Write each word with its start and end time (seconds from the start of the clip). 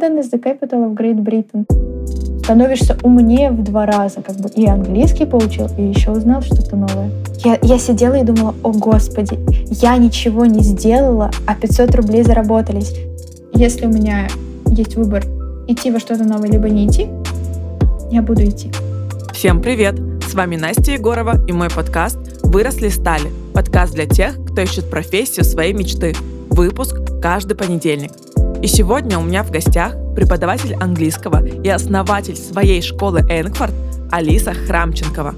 London 0.00 0.18
is 0.18 0.30
the 0.30 0.38
capital 0.38 0.84
of 0.84 0.94
Great 0.94 1.16
Britain. 1.16 1.66
Становишься 2.42 2.96
умнее 3.02 3.50
в 3.50 3.62
два 3.62 3.84
раза, 3.84 4.22
как 4.22 4.36
бы 4.36 4.48
и 4.48 4.66
английский 4.66 5.26
получил, 5.26 5.68
и 5.76 5.82
еще 5.82 6.10
узнал 6.10 6.40
что-то 6.40 6.74
новое. 6.74 7.10
Я, 7.44 7.58
я 7.60 7.78
сидела 7.78 8.14
и 8.14 8.24
думала, 8.24 8.54
о 8.62 8.72
господи, 8.72 9.38
я 9.82 9.96
ничего 9.98 10.46
не 10.46 10.60
сделала, 10.60 11.30
а 11.46 11.54
500 11.54 11.94
рублей 11.96 12.22
заработались. 12.22 12.94
Если 13.52 13.84
у 13.84 13.90
меня 13.90 14.28
есть 14.68 14.96
выбор 14.96 15.22
идти 15.68 15.90
во 15.90 16.00
что-то 16.00 16.24
новое, 16.24 16.48
либо 16.48 16.70
не 16.70 16.86
идти, 16.86 17.08
я 18.10 18.22
буду 18.22 18.42
идти. 18.42 18.70
Всем 19.34 19.60
привет! 19.60 19.96
С 20.26 20.32
вами 20.32 20.56
Настя 20.56 20.92
Егорова 20.92 21.44
и 21.46 21.52
мой 21.52 21.68
подкаст 21.68 22.18
«Выросли 22.42 22.88
стали». 22.88 23.30
Подкаст 23.52 23.92
для 23.92 24.06
тех, 24.06 24.42
кто 24.46 24.62
ищет 24.62 24.88
профессию 24.88 25.44
своей 25.44 25.74
мечты. 25.74 26.14
Выпуск 26.48 26.96
каждый 27.20 27.54
понедельник. 27.54 28.12
И 28.62 28.66
сегодня 28.66 29.18
у 29.18 29.22
меня 29.22 29.42
в 29.42 29.50
гостях 29.50 29.94
преподаватель 30.14 30.74
английского 30.74 31.42
и 31.46 31.68
основатель 31.68 32.36
своей 32.36 32.82
школы 32.82 33.20
Энкфорд 33.20 33.72
Алиса 34.10 34.52
Храмченкова. 34.52 35.34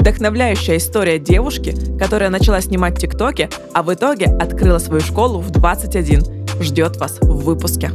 Вдохновляющая 0.00 0.78
история 0.78 1.18
девушки, 1.18 1.76
которая 1.98 2.30
начала 2.30 2.62
снимать 2.62 2.98
тиктоки, 2.98 3.50
а 3.74 3.82
в 3.82 3.92
итоге 3.92 4.26
открыла 4.26 4.78
свою 4.78 5.02
школу 5.02 5.40
в 5.40 5.50
21. 5.50 6.22
Ждет 6.60 6.96
вас 6.96 7.18
в 7.20 7.44
выпуске. 7.44 7.90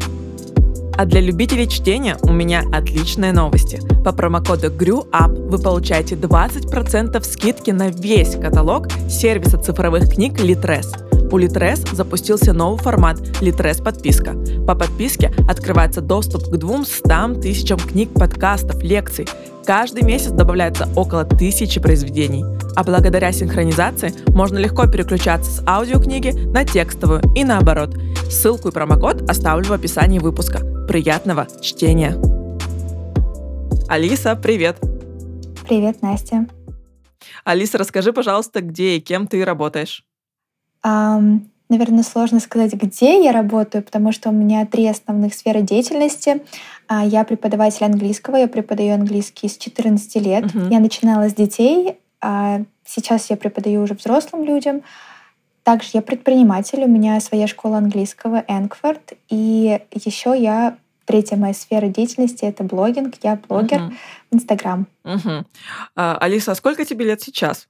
А 0.95 1.05
для 1.05 1.21
любителей 1.21 1.67
чтения 1.67 2.17
у 2.21 2.31
меня 2.31 2.61
отличные 2.71 3.31
новости. 3.31 3.79
По 4.03 4.11
промокоду 4.11 4.67
GREWUP 4.67 5.49
вы 5.49 5.57
получаете 5.57 6.13
20% 6.13 7.23
скидки 7.23 7.71
на 7.71 7.89
весь 7.89 8.35
каталог 8.35 8.87
сервиса 9.09 9.57
цифровых 9.57 10.13
книг 10.13 10.39
Litres– 10.39 10.87
у 11.31 11.37
Litres 11.37 11.93
запустился 11.93 12.53
новый 12.53 12.81
формат 12.81 13.19
Litres 13.41 13.83
подписка. 13.83 14.33
По 14.65 14.75
подписке 14.75 15.31
открывается 15.47 16.01
доступ 16.01 16.49
к 16.49 16.57
200 16.57 17.41
тысячам 17.41 17.79
книг, 17.79 18.09
подкастов, 18.13 18.81
лекций. 18.81 19.27
Каждый 19.65 20.03
месяц 20.03 20.31
добавляется 20.31 20.89
около 20.95 21.25
тысячи 21.25 21.79
произведений. 21.79 22.43
А 22.75 22.83
благодаря 22.83 23.31
синхронизации 23.31 24.13
можно 24.29 24.57
легко 24.57 24.87
переключаться 24.87 25.51
с 25.51 25.67
аудиокниги 25.67 26.31
на 26.31 26.65
текстовую 26.65 27.21
и 27.35 27.43
наоборот. 27.43 27.95
Ссылку 28.29 28.69
и 28.69 28.71
промокод 28.71 29.29
оставлю 29.29 29.65
в 29.65 29.73
описании 29.73 30.19
выпуска. 30.19 30.59
Приятного 30.87 31.47
чтения! 31.61 32.17
Алиса, 33.87 34.35
привет! 34.35 34.77
Привет, 35.67 36.01
Настя. 36.01 36.47
Алиса, 37.43 37.77
расскажи, 37.77 38.13
пожалуйста, 38.13 38.61
где 38.61 38.97
и 38.97 38.99
кем 38.99 39.27
ты 39.27 39.43
работаешь? 39.45 40.03
Наверное, 40.83 42.01
сложно 42.01 42.39
сказать, 42.39 42.73
где 42.73 43.23
я 43.23 43.31
работаю, 43.31 43.83
потому 43.83 44.11
что 44.11 44.29
у 44.29 44.31
меня 44.31 44.65
три 44.65 44.87
основных 44.87 45.35
сферы 45.35 45.61
деятельности. 45.61 46.41
А, 46.87 47.05
я 47.05 47.23
преподаватель 47.23 47.85
английского, 47.85 48.37
я 48.37 48.47
преподаю 48.47 48.95
английский 48.95 49.47
с 49.47 49.55
14 49.55 50.15
лет. 50.15 50.45
Uh-huh. 50.45 50.71
Я 50.71 50.79
начинала 50.79 51.29
с 51.29 51.35
детей, 51.35 51.99
а 52.21 52.61
сейчас 52.83 53.29
я 53.29 53.37
преподаю 53.37 53.83
уже 53.83 53.93
взрослым 53.93 54.45
людям. 54.45 54.81
Также 55.61 55.89
я 55.93 56.01
предприниматель, 56.01 56.83
у 56.83 56.87
меня 56.87 57.19
своя 57.19 57.45
школа 57.45 57.77
английского, 57.77 58.43
Энкфорд. 58.47 59.13
И 59.29 59.79
еще 59.93 60.35
я 60.35 60.75
Третья 61.09 61.37
моя 61.37 61.55
сфера 61.55 61.87
деятельности— 61.87 62.45
это 62.45 62.63
блогинг. 62.63 63.15
Я 63.23 63.39
блогер 63.47 63.79
uh-huh. 63.79 63.93
в 64.29 64.35
Инстаграм. 64.35 64.85
Uh-huh. 65.03 65.43
А, 65.95 66.15
Алиса, 66.19 66.51
а 66.51 66.55
сколько 66.55 66.85
тебе 66.85 67.05
лет 67.05 67.19
сейчас? 67.19 67.67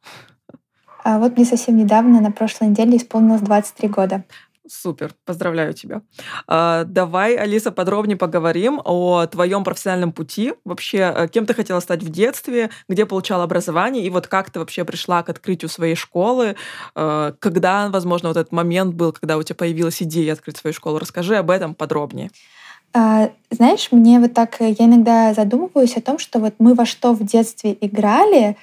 А 1.09 1.18
вот 1.18 1.38
мне 1.38 1.46
совсем 1.46 1.75
недавно, 1.75 2.22
на 2.22 2.31
прошлой 2.31 2.68
неделе, 2.68 2.97
исполнилось 2.97 3.42
23 3.42 3.90
года. 3.90 4.24
Супер, 4.68 5.16
поздравляю 5.25 5.74
тебя. 5.74 6.03
А, 6.46 6.84
давай, 6.84 7.36
Алиса, 7.36 7.72
подробнее 7.72 8.16
поговорим 8.16 8.80
о 8.86 9.25
твоем 9.25 9.64
профессиональном 9.64 10.12
пути. 10.12 10.53
Вообще, 10.66 11.12
э, 11.16 11.28
кем 11.28 11.48
ты 11.48 11.56
хотела 11.56 11.80
стать 11.80 12.03
в 12.03 12.09
детстве, 12.12 12.69
где 12.88 13.08
получала 13.08 13.44
образование, 13.44 14.06
и 14.06 14.12
вот 14.12 14.28
как 14.28 14.52
ты 14.52 14.59
вообще 14.59 14.86
пришла 14.86 15.24
к 15.24 15.30
открытию 15.30 15.69
своей 15.69 15.96
школы, 15.96 16.56
э, 16.94 17.34
когда, 17.40 17.90
возможно, 17.90 18.28
вот 18.28 18.38
этот 18.38 18.52
момент 18.52 18.94
был, 18.94 19.12
когда 19.12 19.38
у 19.38 19.42
тебя 19.42 19.56
появилась 19.56 20.03
идея 20.03 20.34
открыть 20.34 20.58
свою 20.58 20.75
школу. 20.75 21.00
Расскажи 21.00 21.38
об 21.38 21.50
этом 21.50 21.74
подробнее. 21.74 22.30
А, 22.94 23.31
знаешь, 23.50 23.90
мне 23.92 24.19
вот 24.19 24.34
так, 24.34 24.58
я 24.59 24.86
иногда 24.86 25.34
задумываюсь 25.34 25.98
о 25.98 26.02
том, 26.02 26.19
что 26.19 26.38
вот 26.38 26.53
мы 26.59 26.75
во 26.75 26.86
что 26.86 27.14
в 27.14 27.24
детстве 27.24 27.75
играли, 27.81 28.58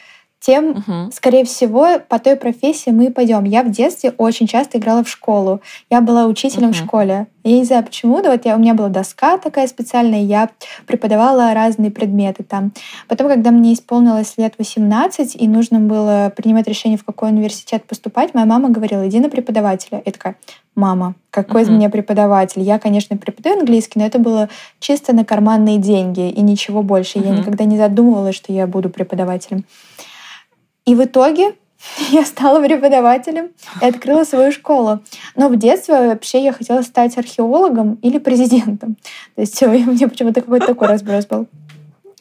тем, 0.47 0.71
угу. 0.71 1.11
скорее 1.13 1.45
всего, 1.45 1.99
по 2.09 2.21
той 2.21 2.37
профессии 2.37 2.91
мы 2.91 3.07
и 3.07 3.11
пойдем. 3.11 3.43
Я 3.43 3.65
в 3.65 3.71
детстве 3.71 4.13
очень 4.17 4.47
часто 4.47 4.79
играла 4.79 5.03
в 5.03 5.09
школу. 5.09 5.61
Я 5.91 6.01
была 6.01 6.27
учителем 6.27 6.69
угу. 6.69 6.75
в 6.75 6.77
школе. 6.77 7.27
Я 7.43 7.59
не 7.59 7.65
знаю 7.65 7.85
почему, 7.85 8.23
да 8.23 8.31
вот 8.31 8.45
я, 8.45 8.55
у 8.55 8.59
меня 8.59 8.75
была 8.75 8.89
доска 8.89 9.39
такая 9.39 9.67
специальная, 9.67 10.23
я 10.23 10.51
преподавала 10.87 11.55
разные 11.55 11.91
предметы 11.91 12.43
там. 12.43 12.73
Потом, 13.09 13.29
когда 13.29 13.51
мне 13.51 13.73
исполнилось 13.73 14.35
лет 14.37 14.55
18, 14.59 15.37
и 15.37 15.49
нужно 15.49 15.79
было 15.81 16.33
принимать 16.37 16.67
решение, 16.67 16.99
в 16.99 17.05
какой 17.05 17.31
университет 17.31 17.85
поступать, 17.85 18.35
моя 18.35 18.47
мама 18.47 18.69
говорила, 18.69 19.09
иди 19.09 19.21
на 19.21 19.29
преподавателя. 19.29 20.03
Я 20.05 20.13
такая, 20.13 20.37
мама, 20.75 21.15
какой 21.31 21.63
uh-huh. 21.63 21.65
из 21.65 21.69
меня 21.69 21.89
преподаватель? 21.89 22.63
Я, 22.63 22.81
конечно, 22.81 23.17
преподаю 23.17 23.61
английский, 23.61 24.01
но 24.01 24.07
это 24.07 24.19
было 24.19 24.49
чисто 24.81 25.13
на 25.13 25.25
карманные 25.25 25.79
деньги 25.79 26.29
и 26.29 26.41
ничего 26.41 26.83
больше. 26.83 27.19
Uh-huh. 27.19 27.29
Я 27.29 27.39
никогда 27.39 27.65
не 27.65 27.79
задумывалась, 27.79 28.35
что 28.35 28.53
я 28.53 28.67
буду 28.67 28.91
преподавателем. 28.91 29.65
И 30.87 30.95
в 30.95 31.05
итоге 31.05 31.55
я 32.11 32.25
стала 32.25 32.65
преподавателем 32.65 33.51
и 33.81 33.85
открыла 33.85 34.25
свою 34.25 34.53
школу. 34.53 35.01
Но 35.35 35.49
в 35.49 35.57
детстве 35.57 36.09
вообще 36.09 36.43
я 36.43 36.53
хотела 36.53 36.83
стать 36.83 37.19
археологом 37.19 37.95
или 38.03 38.19
президентом. 38.19 38.97
То 39.35 39.43
есть 39.43 39.63
у 39.63 39.69
меня 39.69 40.09
почему-то 40.09 40.41
какой-то 40.41 40.67
такой 40.67 40.89
разброс 40.89 41.27
был. 41.27 41.47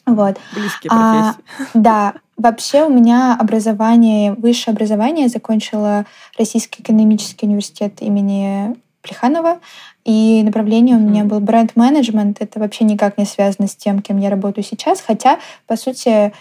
Вот. 0.04 0.38
Близкие 0.54 0.90
а, 0.92 1.34
Да. 1.74 2.14
Вообще 2.36 2.84
у 2.84 2.90
меня 2.90 3.34
образование, 3.40 4.34
высшее 4.34 4.74
образование, 4.74 5.24
я 5.24 5.28
закончила 5.30 6.04
Российский 6.38 6.82
экономический 6.82 7.46
университет 7.46 8.02
имени 8.02 8.76
Плеханова, 9.00 9.58
и 10.04 10.42
направление 10.44 10.96
у 10.96 11.00
меня 11.00 11.24
был 11.24 11.40
бренд-менеджмент. 11.40 12.36
Это 12.40 12.60
вообще 12.60 12.84
никак 12.84 13.16
не 13.16 13.24
связано 13.24 13.68
с 13.68 13.74
тем, 13.74 14.00
кем 14.00 14.18
я 14.18 14.28
работаю 14.28 14.64
сейчас, 14.64 15.00
хотя, 15.00 15.38
по 15.66 15.76
сути, 15.76 16.32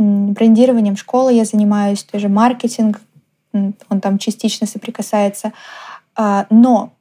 брендированием 0.00 0.96
школы 0.96 1.32
я 1.32 1.44
занимаюсь, 1.44 2.02
тоже 2.02 2.28
маркетинг, 2.28 3.00
он 3.52 4.00
там 4.00 4.18
частично 4.18 4.66
соприкасается. 4.66 5.52
А, 6.16 6.46
но 6.50 6.92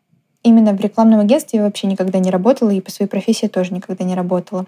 именно 0.43 0.73
в 0.73 0.81
рекламном 0.81 1.19
агентстве 1.19 1.59
я 1.59 1.65
вообще 1.65 1.87
никогда 1.87 2.19
не 2.19 2.31
работала, 2.31 2.71
и 2.71 2.81
по 2.81 2.91
своей 2.91 3.09
профессии 3.09 3.47
тоже 3.47 3.73
никогда 3.73 4.03
не 4.03 4.15
работала. 4.15 4.65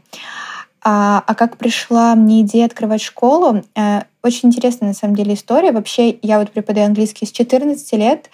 А, 0.83 1.23
а 1.27 1.35
как 1.35 1.57
пришла 1.57 2.15
мне 2.15 2.41
идея 2.41 2.65
открывать 2.65 3.01
школу? 3.01 3.63
Э, 3.75 4.03
очень 4.23 4.49
интересная 4.49 4.89
на 4.89 4.95
самом 4.95 5.15
деле 5.15 5.33
история. 5.33 5.71
Вообще 5.71 6.17
я 6.21 6.39
вот 6.39 6.51
преподаю 6.51 6.87
английский 6.87 7.25
с 7.25 7.31
14 7.31 7.93
лет, 7.93 8.29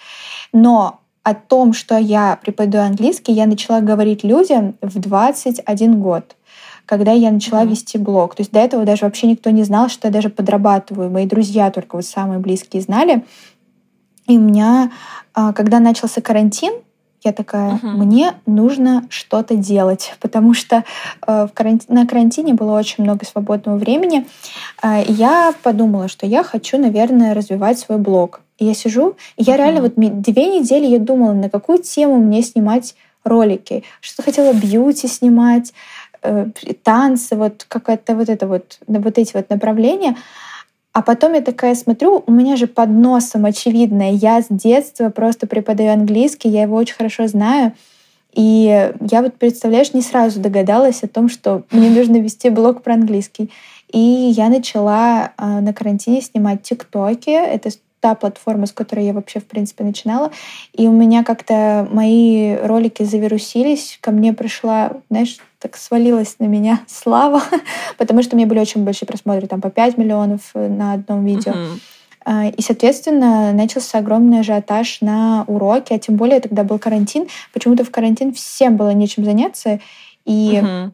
но 0.52 1.00
о 1.22 1.34
том, 1.34 1.74
что 1.74 1.98
я 1.98 2.38
преподаю 2.40 2.84
английский, 2.84 3.32
я 3.32 3.46
начала 3.46 3.80
говорить 3.80 4.24
людям 4.24 4.76
в 4.80 4.98
21 4.98 6.00
год 6.00 6.36
когда 6.88 7.12
я 7.12 7.30
начала 7.30 7.62
mm-hmm. 7.62 7.68
вести 7.68 7.98
блог. 7.98 8.34
То 8.34 8.40
есть 8.40 8.50
до 8.50 8.60
этого 8.60 8.86
даже 8.86 9.04
вообще 9.04 9.26
никто 9.26 9.50
не 9.50 9.62
знал, 9.62 9.90
что 9.90 10.08
я 10.08 10.12
даже 10.12 10.30
подрабатываю. 10.30 11.10
Мои 11.10 11.26
друзья 11.26 11.70
только 11.70 11.96
вот 11.96 12.06
самые 12.06 12.40
близкие 12.40 12.80
знали. 12.80 13.24
И 14.26 14.38
у 14.38 14.40
меня, 14.40 14.90
а, 15.34 15.52
когда 15.52 15.80
начался 15.80 16.22
карантин, 16.22 16.72
я 17.24 17.32
такая, 17.32 17.72
uh-huh. 17.72 17.90
мне 17.90 18.34
нужно 18.46 19.04
что-то 19.10 19.54
делать, 19.54 20.14
потому 20.20 20.54
что 20.54 20.84
э, 21.26 21.46
в 21.46 21.50
карантин, 21.52 21.94
на 21.94 22.06
карантине 22.06 22.54
было 22.54 22.78
очень 22.78 23.04
много 23.04 23.26
свободного 23.26 23.76
времени. 23.76 24.26
Э, 24.82 25.02
и 25.02 25.12
я 25.12 25.52
подумала, 25.62 26.08
что 26.08 26.26
я 26.26 26.42
хочу, 26.42 26.78
наверное, 26.78 27.34
развивать 27.34 27.78
свой 27.78 27.98
блог. 27.98 28.40
И 28.58 28.64
я 28.64 28.72
сижу, 28.72 29.16
и 29.36 29.42
я 29.42 29.54
uh-huh. 29.54 29.58
реально 29.58 29.82
вот 29.82 29.94
две 29.96 30.58
недели 30.58 30.86
я 30.86 30.98
думала, 30.98 31.32
на 31.32 31.50
какую 31.50 31.82
тему 31.82 32.16
мне 32.16 32.42
снимать 32.42 32.94
ролики. 33.24 33.84
Что 34.00 34.22
хотела 34.22 34.52
бьюти 34.52 35.06
снимать, 35.06 35.72
танцы, 36.82 37.36
вот 37.36 37.64
какая-то 37.68 38.14
вот 38.14 38.28
это 38.28 38.46
вот, 38.46 38.78
вот 38.86 39.18
эти 39.18 39.32
вот 39.34 39.50
направления. 39.50 40.16
А 40.92 41.02
потом 41.02 41.34
я 41.34 41.42
такая 41.42 41.74
смотрю, 41.74 42.24
у 42.26 42.32
меня 42.32 42.56
же 42.56 42.66
под 42.66 42.90
носом 42.90 43.44
очевидно, 43.44 44.10
я 44.10 44.42
с 44.42 44.46
детства 44.50 45.10
просто 45.10 45.46
преподаю 45.46 45.92
английский, 45.92 46.48
я 46.48 46.62
его 46.62 46.76
очень 46.76 46.96
хорошо 46.96 47.26
знаю. 47.28 47.72
И 48.34 48.92
я 49.00 49.22
вот, 49.22 49.34
представляешь, 49.34 49.94
не 49.94 50.02
сразу 50.02 50.40
догадалась 50.40 51.02
о 51.02 51.08
том, 51.08 51.28
что 51.28 51.62
мне 51.70 51.88
нужно 51.90 52.16
вести 52.16 52.50
блог 52.50 52.82
про 52.82 52.94
английский. 52.94 53.50
И 53.92 53.98
я 53.98 54.48
начала 54.48 55.32
э, 55.36 55.60
на 55.60 55.72
карантине 55.72 56.20
снимать 56.20 56.62
тиктоки. 56.62 57.30
Это 57.30 57.70
та 58.00 58.14
платформа, 58.14 58.66
с 58.66 58.72
которой 58.72 59.06
я 59.06 59.12
вообще, 59.12 59.40
в 59.40 59.46
принципе, 59.46 59.84
начинала. 59.84 60.30
И 60.72 60.86
у 60.86 60.92
меня 60.92 61.24
как-то 61.24 61.88
мои 61.90 62.56
ролики 62.56 63.02
завирусились. 63.02 63.98
Ко 64.00 64.10
мне 64.10 64.32
пришла, 64.32 64.92
знаешь, 65.10 65.38
так 65.58 65.76
свалилась 65.76 66.36
на 66.38 66.44
меня 66.44 66.80
слава, 66.86 67.42
потому 67.96 68.22
что 68.22 68.34
у 68.34 68.38
меня 68.38 68.46
были 68.46 68.60
очень 68.60 68.84
большие 68.84 69.06
просмотры, 69.06 69.46
там 69.46 69.60
по 69.60 69.70
5 69.70 69.98
миллионов 69.98 70.50
э, 70.54 70.68
на 70.68 70.94
одном 70.94 71.24
видео. 71.24 71.52
Uh-huh. 71.52 71.80
И, 72.56 72.60
соответственно, 72.60 73.52
начался 73.54 73.98
огромный 73.98 74.40
ажиотаж 74.40 75.00
на 75.00 75.44
уроки, 75.46 75.94
а 75.94 75.98
тем 75.98 76.16
более 76.16 76.40
тогда 76.40 76.62
был 76.62 76.78
карантин. 76.78 77.26
Почему-то 77.54 77.84
в 77.84 77.90
карантин 77.90 78.34
всем 78.34 78.76
было 78.76 78.90
нечем 78.90 79.24
заняться. 79.24 79.80
И 80.26 80.60
угу. 80.62 80.92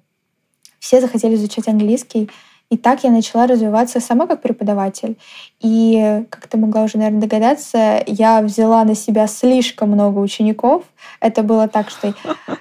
все 0.78 1.00
захотели 1.00 1.34
изучать 1.34 1.66
английский. 1.66 2.30
И 2.74 2.76
так 2.76 3.04
я 3.04 3.12
начала 3.12 3.46
развиваться 3.46 4.00
сама 4.00 4.26
как 4.26 4.42
преподаватель. 4.42 5.16
И, 5.60 6.24
как 6.28 6.48
ты 6.48 6.58
могла 6.58 6.82
уже, 6.82 6.98
наверное, 6.98 7.20
догадаться, 7.20 8.02
я 8.04 8.42
взяла 8.42 8.82
на 8.82 8.96
себя 8.96 9.28
слишком 9.28 9.90
много 9.90 10.18
учеников. 10.18 10.82
Это 11.20 11.44
было 11.44 11.68
так, 11.68 11.88
что 11.88 12.14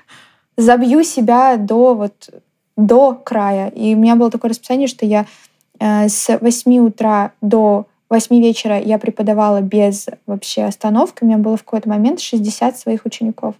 забью 0.57 1.03
себя 1.03 1.57
до 1.57 1.95
вот 1.95 2.29
до 2.77 3.15
края. 3.15 3.69
И 3.69 3.95
у 3.95 3.97
меня 3.97 4.15
было 4.15 4.29
такое 4.29 4.49
расписание, 4.49 4.87
что 4.87 5.03
я 5.03 5.25
э, 5.79 6.07
с 6.07 6.37
8 6.37 6.77
утра 6.77 7.31
до 7.41 7.87
8 8.11 8.39
вечера 8.39 8.79
я 8.79 8.99
преподавала 8.99 9.61
без 9.61 10.05
вообще 10.27 10.65
остановки. 10.65 11.23
У 11.23 11.25
меня 11.25 11.39
было 11.39 11.57
в 11.57 11.63
какой-то 11.63 11.89
момент 11.89 12.19
60 12.19 12.77
своих 12.77 13.05
учеников. 13.05 13.55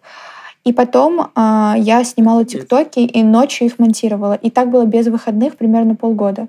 И 0.63 0.71
потом 0.71 1.19
э, 1.21 1.73
я 1.77 2.03
снимала 2.03 2.45
тиктоки 2.45 2.99
и 2.99 3.23
ночью 3.23 3.67
их 3.67 3.79
монтировала. 3.79 4.33
И 4.33 4.49
так 4.49 4.69
было 4.69 4.85
без 4.85 5.07
выходных 5.07 5.57
примерно 5.57 5.95
полгода. 5.95 6.47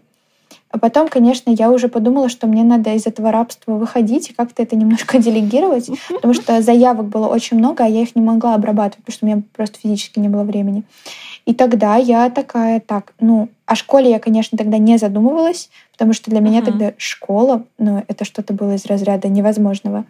А 0.75 0.79
потом, 0.79 1.07
конечно, 1.07 1.51
я 1.51 1.71
уже 1.71 1.89
подумала, 1.89 2.29
что 2.29 2.49
мне 2.49 2.65
надо 2.65 2.95
из 2.95 3.07
этого 3.07 3.31
рабства 3.31 3.75
выходить 3.75 4.31
и 4.31 4.33
как-то 4.33 4.61
это 4.63 4.75
немножко 4.75 5.19
делегировать, 5.21 5.89
потому 6.09 6.35
что 6.35 6.61
заявок 6.63 7.07
было 7.07 7.29
очень 7.29 7.59
много, 7.59 7.85
а 7.85 7.89
я 7.89 8.03
их 8.03 8.17
не 8.17 8.23
могла 8.23 8.57
обрабатывать, 8.57 9.05
потому 9.05 9.15
что 9.15 9.27
у 9.27 9.29
меня 9.29 9.43
просто 9.55 9.79
физически 9.79 10.19
не 10.19 10.29
было 10.29 10.43
времени. 10.43 10.83
И 11.47 11.55
тогда 11.55 11.95
я 11.95 12.29
такая, 12.29 12.81
так, 12.81 13.13
ну, 13.21 13.51
о 13.67 13.77
школе 13.77 14.11
я, 14.11 14.19
конечно, 14.19 14.59
тогда 14.59 14.79
не 14.79 14.99
задумывалась, 14.99 15.71
потому 15.93 16.13
что 16.13 16.31
для 16.31 16.41
меня 16.41 16.59
uh-huh. 16.59 16.65
тогда 16.65 16.93
школа, 16.97 17.65
ну, 17.79 18.03
это 18.09 18.25
что-то 18.25 18.53
было 18.53 18.75
из 18.75 18.85
разряда 18.87 19.29
невозможного. 19.29 20.05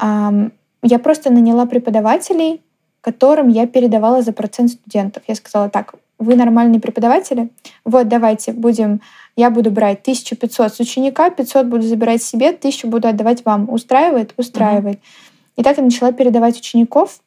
Я 0.00 0.98
просто 0.98 1.30
наняла 1.30 1.66
преподавателей, 1.66 2.60
которым 3.02 3.48
я 3.48 3.66
передавала 3.66 4.22
за 4.22 4.32
процент 4.32 4.70
студентов. 4.70 5.22
Я 5.26 5.34
сказала, 5.34 5.68
так, 5.68 5.94
вы 6.18 6.36
нормальные 6.36 6.80
преподаватели, 6.80 7.50
вот 7.84 8.08
давайте 8.08 8.52
будем, 8.52 9.00
я 9.36 9.50
буду 9.50 9.70
брать 9.70 10.00
1500 10.00 10.74
с 10.74 10.80
ученика, 10.80 11.28
500 11.28 11.66
буду 11.66 11.82
забирать 11.82 12.22
себе, 12.22 12.50
1000 12.50 12.86
буду 12.86 13.08
отдавать 13.08 13.44
вам. 13.44 13.68
Устраивает? 13.68 14.32
Устраивает. 14.36 14.98
Uh-huh. 14.98 15.32
И 15.56 15.62
так 15.62 15.76
я 15.76 15.82
начала 15.82 16.12
передавать 16.12 16.58
учеников. 16.58 17.20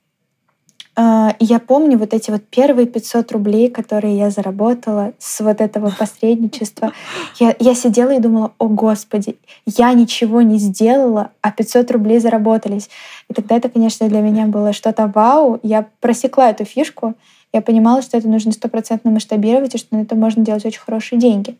А, 0.97 1.35
я 1.39 1.59
помню 1.59 1.97
вот 1.97 2.13
эти 2.13 2.31
вот 2.31 2.43
первые 2.49 2.87
500 2.87 3.31
рублей, 3.33 3.69
которые 3.69 4.17
я 4.17 4.29
заработала 4.29 5.13
с 5.19 5.41
вот 5.41 5.59
этого 5.59 5.91
посредничества. 5.91 6.93
Я, 7.39 7.53
я 7.59 7.75
сидела 7.75 8.11
и 8.11 8.19
думала, 8.19 8.53
о 8.59 8.67
господи, 8.67 9.37
я 9.65 9.91
ничего 9.91 10.41
не 10.41 10.57
сделала, 10.57 11.31
а 11.41 11.51
500 11.51 11.91
рублей 11.91 12.19
заработались. 12.19 12.89
И 13.29 13.33
тогда 13.33 13.57
это, 13.57 13.67
конечно, 13.67 14.07
для 14.07 14.21
меня 14.21 14.45
было 14.45 14.71
что-то 14.71 15.11
вау. 15.13 15.59
Я 15.63 15.87
просекла 15.99 16.51
эту 16.51 16.63
фишку. 16.63 17.13
Я 17.51 17.61
понимала, 17.61 18.01
что 18.01 18.17
это 18.17 18.29
нужно 18.29 18.53
стопроцентно 18.53 19.11
масштабировать 19.11 19.75
и 19.75 19.77
что 19.77 19.95
на 19.95 20.01
это 20.01 20.15
можно 20.15 20.45
делать 20.45 20.65
очень 20.65 20.81
хорошие 20.81 21.19
деньги. 21.19 21.57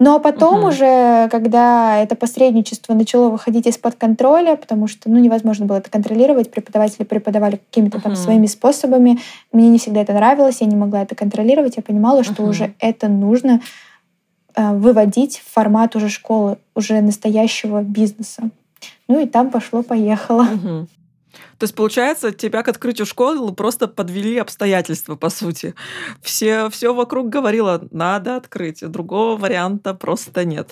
Но 0.00 0.20
потом 0.20 0.60
угу. 0.60 0.68
уже, 0.68 1.28
когда 1.30 1.98
это 1.98 2.14
посредничество 2.14 2.94
начало 2.94 3.30
выходить 3.30 3.66
из-под 3.66 3.96
контроля, 3.96 4.54
потому 4.54 4.86
что 4.86 5.10
ну, 5.10 5.18
невозможно 5.18 5.66
было 5.66 5.78
это 5.78 5.90
контролировать, 5.90 6.52
преподаватели 6.52 7.02
преподавали 7.04 7.56
какими-то 7.56 7.96
угу. 7.96 8.04
там 8.04 8.16
своими 8.16 8.46
способами, 8.46 9.18
мне 9.52 9.68
не 9.68 9.78
всегда 9.78 10.02
это 10.02 10.12
нравилось, 10.12 10.60
я 10.60 10.68
не 10.68 10.76
могла 10.76 11.02
это 11.02 11.16
контролировать, 11.16 11.76
я 11.76 11.82
понимала, 11.82 12.22
что 12.22 12.42
угу. 12.42 12.50
уже 12.50 12.74
это 12.78 13.08
нужно 13.08 13.60
э, 14.54 14.72
выводить 14.72 15.38
в 15.38 15.52
формат 15.52 15.96
уже 15.96 16.08
школы, 16.08 16.58
уже 16.76 17.00
настоящего 17.00 17.82
бизнеса. 17.82 18.50
Ну 19.08 19.18
и 19.18 19.26
там 19.26 19.50
пошло-поехало. 19.50 20.42
Угу. 20.42 20.86
То 21.58 21.64
есть, 21.64 21.74
получается, 21.74 22.32
тебя 22.32 22.62
к 22.62 22.68
открытию 22.68 23.06
школы 23.06 23.52
просто 23.52 23.88
подвели 23.88 24.38
обстоятельства, 24.38 25.16
по 25.16 25.28
сути. 25.28 25.74
Все, 26.22 26.68
все 26.70 26.94
вокруг 26.94 27.28
говорило, 27.28 27.86
надо 27.90 28.36
открыть, 28.36 28.80
другого 28.88 29.36
варианта 29.36 29.94
просто 29.94 30.44
нет. 30.44 30.70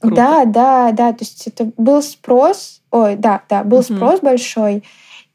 Круто. 0.00 0.16
Да, 0.16 0.44
да, 0.44 0.92
да. 0.92 1.12
То 1.12 1.24
есть 1.24 1.46
это 1.46 1.72
был 1.76 2.02
спрос, 2.02 2.82
ой, 2.90 3.16
да, 3.16 3.42
да, 3.48 3.64
был 3.64 3.78
угу. 3.78 3.94
спрос 3.94 4.20
большой, 4.20 4.84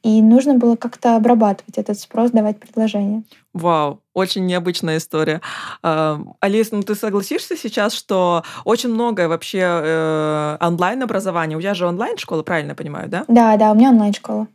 и 0.03 0.21
нужно 0.21 0.55
было 0.55 0.75
как-то 0.75 1.15
обрабатывать 1.15 1.77
этот 1.77 1.99
спрос, 1.99 2.31
давать 2.31 2.59
предложение. 2.59 3.23
Вау, 3.53 4.01
очень 4.15 4.47
необычная 4.47 4.97
история. 4.97 5.39
Алис, 5.83 6.71
ну 6.71 6.81
ты 6.81 6.95
согласишься 6.95 7.55
сейчас, 7.55 7.93
что 7.93 8.43
очень 8.65 8.89
многое 8.89 9.27
вообще 9.27 9.59
э, 9.61 10.57
онлайн-образование, 10.59 11.55
у 11.55 11.61
тебя 11.61 11.75
же 11.75 11.85
онлайн-школа, 11.85 12.41
правильно 12.41 12.71
я 12.71 12.75
понимаю, 12.75 13.09
да? 13.09 13.25
Да, 13.27 13.55
да, 13.57 13.71
у 13.71 13.75
меня 13.75 13.89
онлайн-школа. 13.89 14.47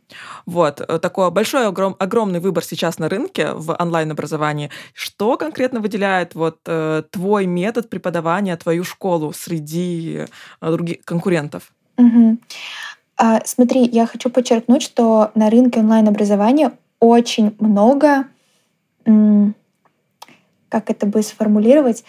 Вот, 0.45 0.81
э, 0.81 0.99
такой 0.99 1.31
большой, 1.31 1.67
огром, 1.67 1.95
огромный 1.97 2.41
выбор 2.41 2.61
сейчас 2.61 2.99
на 2.99 3.07
рынке 3.07 3.53
в 3.53 3.73
онлайн-образовании. 3.79 4.69
Что 4.93 5.37
конкретно 5.37 5.79
выделяет 5.79 6.35
вот 6.35 6.57
э, 6.65 7.03
твой 7.09 7.45
метод 7.45 7.89
преподавания, 7.89 8.57
твою 8.57 8.83
школу 8.83 9.31
среди 9.31 10.25
других 10.61 11.05
конкурентов? 11.05 11.71
Угу. 11.97 12.37
А, 13.15 13.41
смотри, 13.45 13.87
я 13.87 14.05
хочу 14.07 14.29
подчеркнуть, 14.29 14.81
что 14.81 15.31
на 15.35 15.49
рынке 15.49 15.79
онлайн-образования 15.79 16.73
очень 16.99 17.55
много 17.59 18.25
как 20.69 20.89
это 20.89 21.05
бы 21.05 21.21
сформулировать, 21.23 22.03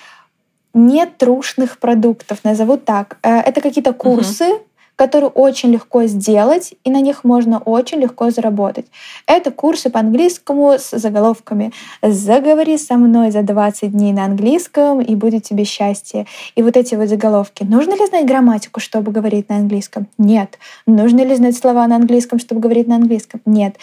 нетрушных 0.74 1.78
продуктов, 1.78 2.44
назову 2.44 2.76
так. 2.76 3.18
Э, 3.22 3.40
это 3.40 3.60
какие-то 3.60 3.92
курсы, 3.92 4.44
угу 4.44 4.64
которые 5.00 5.30
очень 5.30 5.70
легко 5.70 6.04
сделать, 6.04 6.74
и 6.84 6.90
на 6.90 7.00
них 7.00 7.24
можно 7.24 7.58
очень 7.58 8.00
легко 8.00 8.28
заработать. 8.28 8.84
Это 9.26 9.50
курсы 9.50 9.88
по 9.88 9.98
английскому 9.98 10.72
с 10.72 10.90
заголовками 10.90 11.72
«Заговори 12.02 12.76
со 12.76 12.96
мной 12.96 13.30
за 13.30 13.40
20 13.40 13.92
дней 13.92 14.12
на 14.12 14.26
английском, 14.26 15.00
и 15.00 15.14
будет 15.14 15.44
тебе 15.44 15.64
счастье». 15.64 16.26
И 16.54 16.62
вот 16.62 16.76
эти 16.76 16.96
вот 16.96 17.08
заголовки. 17.08 17.64
Нужно 17.64 17.92
ли 17.92 18.06
знать 18.08 18.26
грамматику, 18.26 18.78
чтобы 18.78 19.10
говорить 19.10 19.48
на 19.48 19.56
английском? 19.56 20.06
Нет. 20.18 20.58
Нужно 20.84 21.22
ли 21.24 21.34
знать 21.34 21.56
слова 21.56 21.86
на 21.86 21.96
английском, 21.96 22.38
чтобы 22.38 22.60
говорить 22.60 22.86
на 22.86 22.96
английском? 22.96 23.40
Нет. 23.46 23.76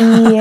И, 0.00 0.40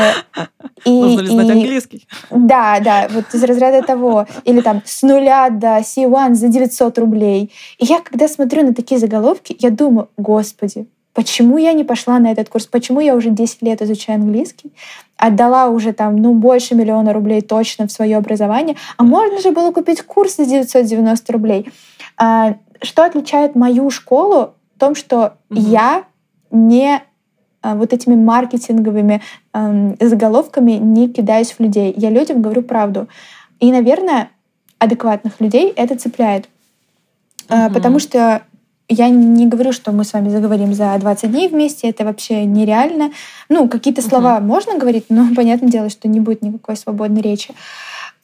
и, 0.85 0.89
Нужно 0.89 1.21
ли 1.21 1.27
знать 1.27 1.47
и, 1.47 1.51
английский? 1.51 2.07
Да, 2.29 2.79
да, 2.79 3.09
вот 3.11 3.25
из 3.33 3.43
разряда 3.43 3.85
того. 3.85 4.27
Или 4.45 4.61
там 4.61 4.81
с 4.85 5.01
нуля 5.01 5.49
до 5.49 5.79
C1 5.79 6.35
за 6.35 6.47
900 6.47 6.97
рублей. 6.99 7.51
И 7.79 7.85
я, 7.85 7.99
когда 7.99 8.29
смотрю 8.29 8.63
на 8.65 8.73
такие 8.73 8.97
заголовки, 8.97 9.57
я 9.59 9.71
думаю, 9.71 10.07
Господи, 10.21 10.87
почему 11.13 11.57
я 11.57 11.73
не 11.73 11.83
пошла 11.83 12.19
на 12.19 12.31
этот 12.31 12.49
курс? 12.49 12.67
Почему 12.67 12.99
я 12.99 13.15
уже 13.15 13.29
10 13.29 13.61
лет 13.61 13.81
изучаю 13.81 14.19
английский? 14.19 14.71
Отдала 15.17 15.67
уже 15.67 15.93
там, 15.93 16.15
ну, 16.15 16.33
больше 16.33 16.75
миллиона 16.75 17.13
рублей 17.13 17.41
точно 17.41 17.87
в 17.87 17.91
свое 17.91 18.17
образование. 18.17 18.75
А 18.97 19.03
можно 19.03 19.39
же 19.39 19.51
было 19.51 19.71
купить 19.71 20.01
курс 20.01 20.37
за 20.37 20.45
990 20.45 21.33
рублей. 21.33 21.69
А, 22.17 22.55
что 22.81 23.03
отличает 23.03 23.55
мою 23.55 23.89
школу? 23.89 24.53
В 24.75 24.79
том, 24.79 24.95
что 24.95 25.33
угу. 25.49 25.59
я 25.59 26.03
не 26.51 27.01
а, 27.61 27.75
вот 27.75 27.93
этими 27.93 28.15
маркетинговыми 28.15 29.21
э, 29.53 29.95
заголовками 29.99 30.73
не 30.73 31.09
кидаюсь 31.09 31.51
в 31.51 31.59
людей. 31.59 31.93
Я 31.95 32.09
людям 32.09 32.41
говорю 32.41 32.63
правду. 32.63 33.07
И, 33.59 33.71
наверное, 33.71 34.29
адекватных 34.79 35.39
людей 35.39 35.71
это 35.75 35.95
цепляет. 35.95 36.49
Угу. 37.49 37.73
Потому 37.73 37.99
что 37.99 38.43
я 38.93 39.09
не 39.09 39.47
говорю, 39.47 39.71
что 39.71 39.91
мы 39.91 40.03
с 40.03 40.13
вами 40.13 40.29
заговорим 40.29 40.73
за 40.73 40.97
20 40.99 41.31
дней 41.31 41.47
вместе, 41.47 41.89
это 41.89 42.03
вообще 42.03 42.45
нереально. 42.45 43.11
Ну, 43.49 43.67
какие-то 43.69 44.01
слова 44.01 44.37
uh-huh. 44.37 44.43
можно 44.43 44.77
говорить, 44.77 45.05
но 45.09 45.27
понятное 45.35 45.69
дело, 45.69 45.89
что 45.89 46.07
не 46.07 46.19
будет 46.19 46.41
никакой 46.41 46.75
свободной 46.75 47.21
речи. 47.21 47.53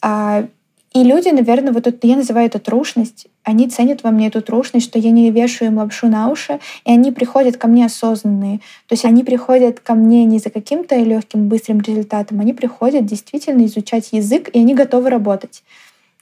А, 0.01 0.45
и 0.93 1.03
люди, 1.03 1.29
наверное, 1.29 1.74
вот 1.74 1.86
это, 1.86 2.07
я 2.07 2.15
называю 2.15 2.47
это 2.47 2.59
трушность, 2.59 3.27
они 3.43 3.69
ценят 3.69 4.03
во 4.03 4.12
мне 4.12 4.27
эту 4.27 4.41
трушность, 4.41 4.88
что 4.88 4.97
я 4.97 5.12
не 5.12 5.29
вешаю 5.31 5.71
им 5.71 5.77
лапшу 5.77 6.07
на 6.07 6.29
уши, 6.29 6.59
и 6.86 6.91
они 6.91 7.12
приходят 7.12 7.55
ко 7.57 7.67
мне 7.67 7.86
осознанные. 7.86 8.59
То 8.88 8.93
есть 8.93 9.05
они 9.05 9.24
приходят 9.24 9.79
ко 9.79 9.93
мне 9.93 10.25
не 10.25 10.39
за 10.39 10.50
каким-то 10.50 10.95
легким, 10.95 11.50
быстрым 11.50 11.81
результатом, 11.81 12.39
они 12.39 12.53
приходят 12.53 13.05
действительно 13.05 13.65
изучать 13.65 14.09
язык, 14.12 14.50
и 14.51 14.59
они 14.59 14.74
готовы 14.74 15.09
работать. 15.09 15.63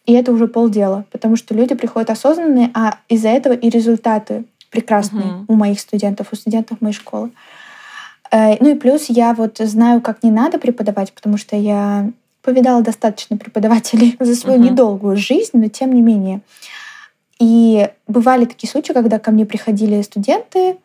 И 0.05 0.13
это 0.13 0.31
уже 0.31 0.47
полдела, 0.47 1.05
потому 1.11 1.35
что 1.35 1.55
люди 1.55 1.73
приходят 1.73 2.09
осознанные, 2.09 2.69
а 2.73 2.99
из-за 3.09 3.29
этого 3.29 3.53
и 3.53 3.69
результаты 3.69 4.45
прекрасные 4.69 5.25
uh-huh. 5.25 5.45
у 5.47 5.55
моих 5.55 5.79
студентов, 5.79 6.27
у 6.31 6.35
студентов 6.35 6.81
моей 6.81 6.93
школы. 6.93 7.31
Э, 8.31 8.55
ну 8.59 8.69
и 8.69 8.75
плюс 8.75 9.05
я 9.09 9.33
вот 9.33 9.57
знаю, 9.57 10.01
как 10.01 10.21
не 10.21 10.31
надо 10.31 10.59
преподавать, 10.59 11.11
потому 11.13 11.37
что 11.37 11.55
я 11.55 12.11
повидала 12.41 12.83
достаточно 12.83 13.37
преподавателей 13.37 14.15
за 14.19 14.35
свою 14.35 14.59
uh-huh. 14.59 14.71
недолгую 14.71 15.17
жизнь, 15.17 15.51
но 15.53 15.69
тем 15.69 15.93
не 15.93 16.01
менее. 16.01 16.41
И 17.39 17.89
бывали 18.07 18.45
такие 18.45 18.69
случаи, 18.69 18.93
когда 18.93 19.17
ко 19.17 19.31
мне 19.31 19.45
приходили 19.45 20.01
студенты 20.01 20.77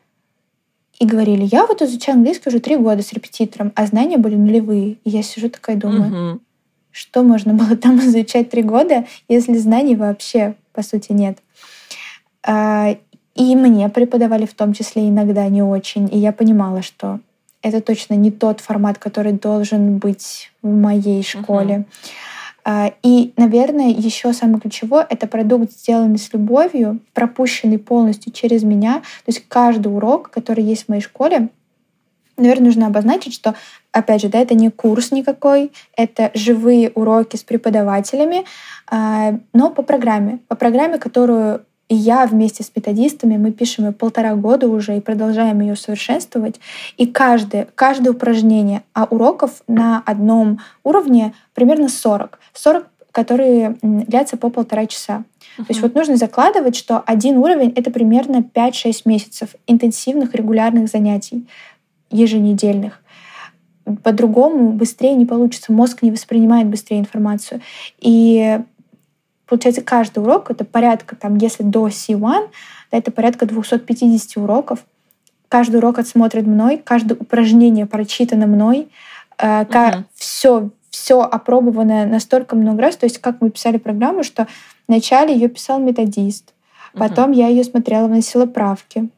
и 0.98 1.06
говорили, 1.06 1.48
я 1.50 1.66
вот 1.66 1.82
изучаю 1.82 2.16
английский 2.16 2.48
уже 2.48 2.60
три 2.60 2.76
года 2.76 3.02
с 3.02 3.12
репетитором, 3.12 3.72
а 3.74 3.86
знания 3.86 4.16
были 4.16 4.36
нулевые. 4.36 4.92
И 5.04 5.10
я 5.10 5.22
сижу 5.22 5.50
такая 5.50 5.76
думаю, 5.76 6.10
uh-huh 6.10 6.40
что 6.92 7.22
можно 7.22 7.54
было 7.54 7.76
там 7.76 7.98
изучать 8.00 8.50
три 8.50 8.62
года, 8.62 9.06
если 9.28 9.56
знаний 9.56 9.96
вообще, 9.96 10.54
по 10.72 10.82
сути, 10.82 11.12
нет. 11.12 11.38
А, 12.42 12.96
и 13.34 13.56
мне 13.56 13.88
преподавали 13.88 14.46
в 14.46 14.54
том 14.54 14.72
числе 14.72 15.08
иногда 15.08 15.48
не 15.48 15.62
очень. 15.62 16.08
И 16.12 16.18
я 16.18 16.32
понимала, 16.32 16.82
что 16.82 17.20
это 17.62 17.80
точно 17.80 18.14
не 18.14 18.30
тот 18.30 18.60
формат, 18.60 18.98
который 18.98 19.32
должен 19.32 19.98
быть 19.98 20.50
в 20.62 20.68
моей 20.68 21.22
школе. 21.22 21.84
А, 22.64 22.92
и, 23.02 23.32
наверное, 23.36 23.88
еще 23.88 24.32
самое 24.32 24.60
ключевое— 24.60 25.06
это 25.10 25.26
продукт, 25.26 25.72
сделанный 25.72 26.18
с 26.18 26.32
любовью, 26.32 27.00
пропущенный 27.14 27.78
полностью 27.78 28.32
через 28.32 28.62
меня. 28.62 28.96
То 28.96 29.28
есть 29.28 29.44
каждый 29.48 29.88
урок, 29.88 30.30
который 30.30 30.64
есть 30.64 30.84
в 30.84 30.88
моей 30.88 31.02
школе, 31.02 31.48
наверное, 32.40 32.66
нужно 32.66 32.86
обозначить, 32.86 33.34
что, 33.34 33.54
опять 33.92 34.22
же, 34.22 34.28
да, 34.28 34.38
это 34.38 34.54
не 34.54 34.70
курс 34.70 35.12
никакой, 35.12 35.72
это 35.96 36.30
живые 36.34 36.90
уроки 36.94 37.36
с 37.36 37.42
преподавателями, 37.42 38.44
а, 38.88 39.38
но 39.52 39.70
по 39.70 39.82
программе, 39.82 40.40
по 40.48 40.56
программе, 40.56 40.98
которую 40.98 41.64
и 41.90 41.94
я 41.96 42.24
вместе 42.24 42.62
с 42.62 42.70
методистами, 42.74 43.36
мы 43.36 43.50
пишем 43.50 43.86
ее 43.86 43.92
полтора 43.92 44.36
года 44.36 44.68
уже 44.68 44.96
и 44.96 45.00
продолжаем 45.00 45.60
ее 45.60 45.74
совершенствовать. 45.74 46.60
И 46.96 47.06
каждое, 47.06 47.66
каждое 47.74 48.10
упражнение, 48.10 48.84
а 48.94 49.08
уроков 49.10 49.62
на 49.66 50.00
одном 50.06 50.60
уровне 50.84 51.34
примерно 51.52 51.88
40. 51.88 52.38
40 52.54 52.86
которые 53.12 53.76
длятся 53.82 54.36
по 54.36 54.50
полтора 54.50 54.86
часа. 54.86 55.24
Uh-huh. 55.58 55.64
То 55.64 55.66
есть 55.70 55.80
вот 55.80 55.96
нужно 55.96 56.16
закладывать, 56.16 56.76
что 56.76 57.02
один 57.04 57.38
уровень— 57.38 57.72
это 57.76 57.90
примерно 57.90 58.36
5-6 58.36 59.02
месяцев 59.04 59.50
интенсивных 59.66 60.32
регулярных 60.34 60.88
занятий 60.88 61.48
еженедельных. 62.10 63.00
По-другому 64.02 64.72
быстрее 64.72 65.14
не 65.14 65.26
получится. 65.26 65.72
Мозг 65.72 66.02
не 66.02 66.10
воспринимает 66.10 66.68
быстрее 66.68 67.00
информацию. 67.00 67.60
И 67.98 68.60
получается, 69.46 69.82
каждый 69.82 70.22
урок— 70.22 70.50
это 70.52 70.64
порядка, 70.64 71.16
там, 71.16 71.36
если 71.36 71.62
до 71.62 71.88
C1, 71.88 72.48
да, 72.90 72.98
это 72.98 73.10
порядка 73.10 73.46
250 73.46 74.36
уроков. 74.42 74.80
Каждый 75.48 75.76
урок 75.76 75.98
отсмотрен 75.98 76.50
мной, 76.50 76.78
каждое 76.78 77.14
упражнение 77.14 77.86
прочитано 77.86 78.46
мной. 78.46 78.88
Э, 79.38 79.64
uh-huh. 79.64 80.04
Все, 80.14 80.70
все 80.90 81.22
опробовано 81.22 82.06
настолько 82.06 82.54
много 82.54 82.82
раз. 82.82 82.96
То 82.96 83.06
есть, 83.06 83.18
как 83.18 83.40
мы 83.40 83.50
писали 83.50 83.78
программу, 83.78 84.22
что 84.22 84.46
вначале 84.86 85.34
ее 85.34 85.48
писал 85.48 85.80
методист, 85.80 86.52
потом 86.94 87.32
uh-huh. 87.32 87.36
я 87.36 87.48
ее 87.48 87.64
смотрела, 87.64 88.06
вносила 88.06 88.46
правки, 88.46 89.08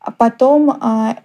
а 0.00 0.10
потом 0.10 0.70
а, 0.80 1.16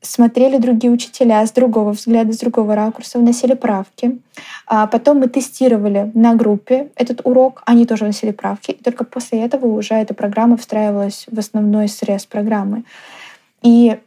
смотрели 0.00 0.58
другие 0.58 0.92
учителя 0.92 1.44
с 1.44 1.50
другого 1.52 1.92
взгляда, 1.92 2.32
с 2.32 2.38
другого 2.38 2.74
ракурса, 2.74 3.18
вносили 3.18 3.54
правки. 3.54 4.18
А 4.66 4.86
потом 4.86 5.18
мы 5.18 5.28
тестировали 5.28 6.10
на 6.14 6.34
группе 6.34 6.90
этот 6.94 7.20
урок, 7.24 7.62
они 7.66 7.84
тоже 7.84 8.04
вносили 8.04 8.30
правки. 8.30 8.72
И 8.72 8.82
только 8.82 9.04
после 9.04 9.40
этого 9.44 9.66
уже 9.66 9.94
эта 9.94 10.14
программа 10.14 10.56
встраивалась 10.56 11.26
в 11.30 11.38
основной 11.38 11.88
срез 11.88 12.26
программы. 12.26 12.84
И 13.62 13.98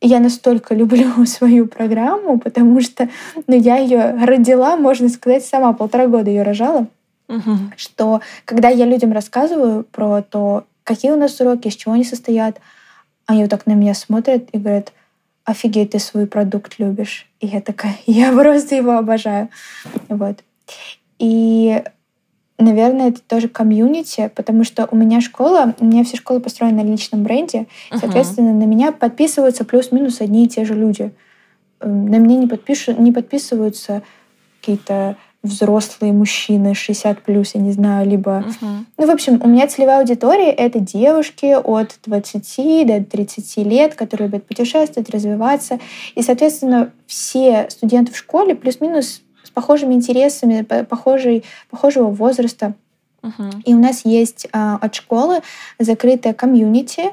я 0.00 0.20
настолько 0.20 0.74
люблю 0.74 1.24
свою 1.26 1.66
программу, 1.66 2.38
потому 2.38 2.80
что 2.80 3.08
ну, 3.46 3.56
я 3.56 3.76
ее 3.76 4.14
родила, 4.24 4.76
можно 4.76 5.08
сказать, 5.08 5.44
сама 5.44 5.72
полтора 5.72 6.06
года 6.06 6.30
ее 6.30 6.42
рожала. 6.42 6.86
Угу. 7.28 7.56
Что 7.76 8.20
когда 8.44 8.68
я 8.68 8.86
людям 8.86 9.12
рассказываю 9.12 9.84
про 9.84 10.22
то, 10.22 10.64
какие 10.84 11.10
у 11.10 11.16
нас 11.16 11.40
уроки, 11.40 11.68
из 11.68 11.76
чего 11.76 11.94
они 11.94 12.04
состоят, 12.04 12.60
они 13.26 13.42
вот 13.42 13.50
так 13.50 13.66
на 13.66 13.72
меня 13.72 13.94
смотрят 13.94 14.48
и 14.52 14.58
говорят, 14.58 14.92
офигеть, 15.44 15.90
ты 15.90 15.98
свой 15.98 16.26
продукт 16.26 16.78
любишь. 16.78 17.26
И 17.40 17.46
я 17.46 17.60
такая, 17.60 17.96
я 18.06 18.32
просто 18.32 18.74
его 18.74 18.92
обожаю. 18.92 19.48
Вот. 20.08 20.42
И, 21.18 21.82
наверное, 22.58 23.10
это 23.10 23.20
тоже 23.22 23.48
комьюнити, 23.48 24.30
потому 24.34 24.64
что 24.64 24.88
у 24.90 24.96
меня 24.96 25.20
школа, 25.20 25.74
у 25.78 25.84
меня 25.84 26.04
вся 26.04 26.16
школа 26.16 26.40
построена 26.40 26.82
на 26.82 26.86
личном 26.86 27.22
бренде. 27.22 27.66
Uh-huh. 27.90 27.98
Соответственно, 27.98 28.52
на 28.52 28.64
меня 28.64 28.92
подписываются 28.92 29.64
плюс-минус 29.64 30.20
одни 30.20 30.44
и 30.44 30.48
те 30.48 30.64
же 30.64 30.74
люди. 30.74 31.12
Эм, 31.80 32.06
на 32.06 32.16
меня 32.16 32.36
не, 32.36 32.46
подпишу, 32.46 32.92
не 33.00 33.12
подписываются 33.12 34.02
какие-то 34.60 35.16
взрослые 35.44 36.12
мужчины 36.12 36.74
60 36.74 37.22
плюс, 37.22 37.54
я 37.54 37.60
не 37.60 37.70
знаю, 37.70 38.08
либо... 38.08 38.44
Uh-huh. 38.46 38.84
Ну, 38.98 39.06
в 39.06 39.10
общем, 39.10 39.40
у 39.42 39.46
меня 39.46 39.68
целевая 39.68 40.00
аудитория— 40.00 40.50
это 40.52 40.80
девушки 40.80 41.54
от 41.54 41.98
20 42.04 42.86
до 42.86 43.04
30 43.04 43.56
лет, 43.58 43.94
которые 43.94 44.28
любят 44.28 44.46
путешествовать, 44.46 45.10
развиваться. 45.10 45.78
И, 46.14 46.22
соответственно, 46.22 46.90
все 47.06 47.68
студенты 47.68 48.12
в 48.12 48.16
школе 48.16 48.54
плюс-минус 48.54 49.22
с 49.42 49.50
похожими 49.50 49.94
интересами, 49.94 50.62
похожей, 50.62 51.44
похожего 51.70 52.08
возраста. 52.08 52.72
Uh-huh. 53.22 53.62
И 53.64 53.74
у 53.74 53.78
нас 53.78 54.04
есть 54.04 54.48
а, 54.52 54.78
от 54.80 54.94
школы 54.94 55.42
закрытая 55.78 56.32
комьюнити, 56.32 57.12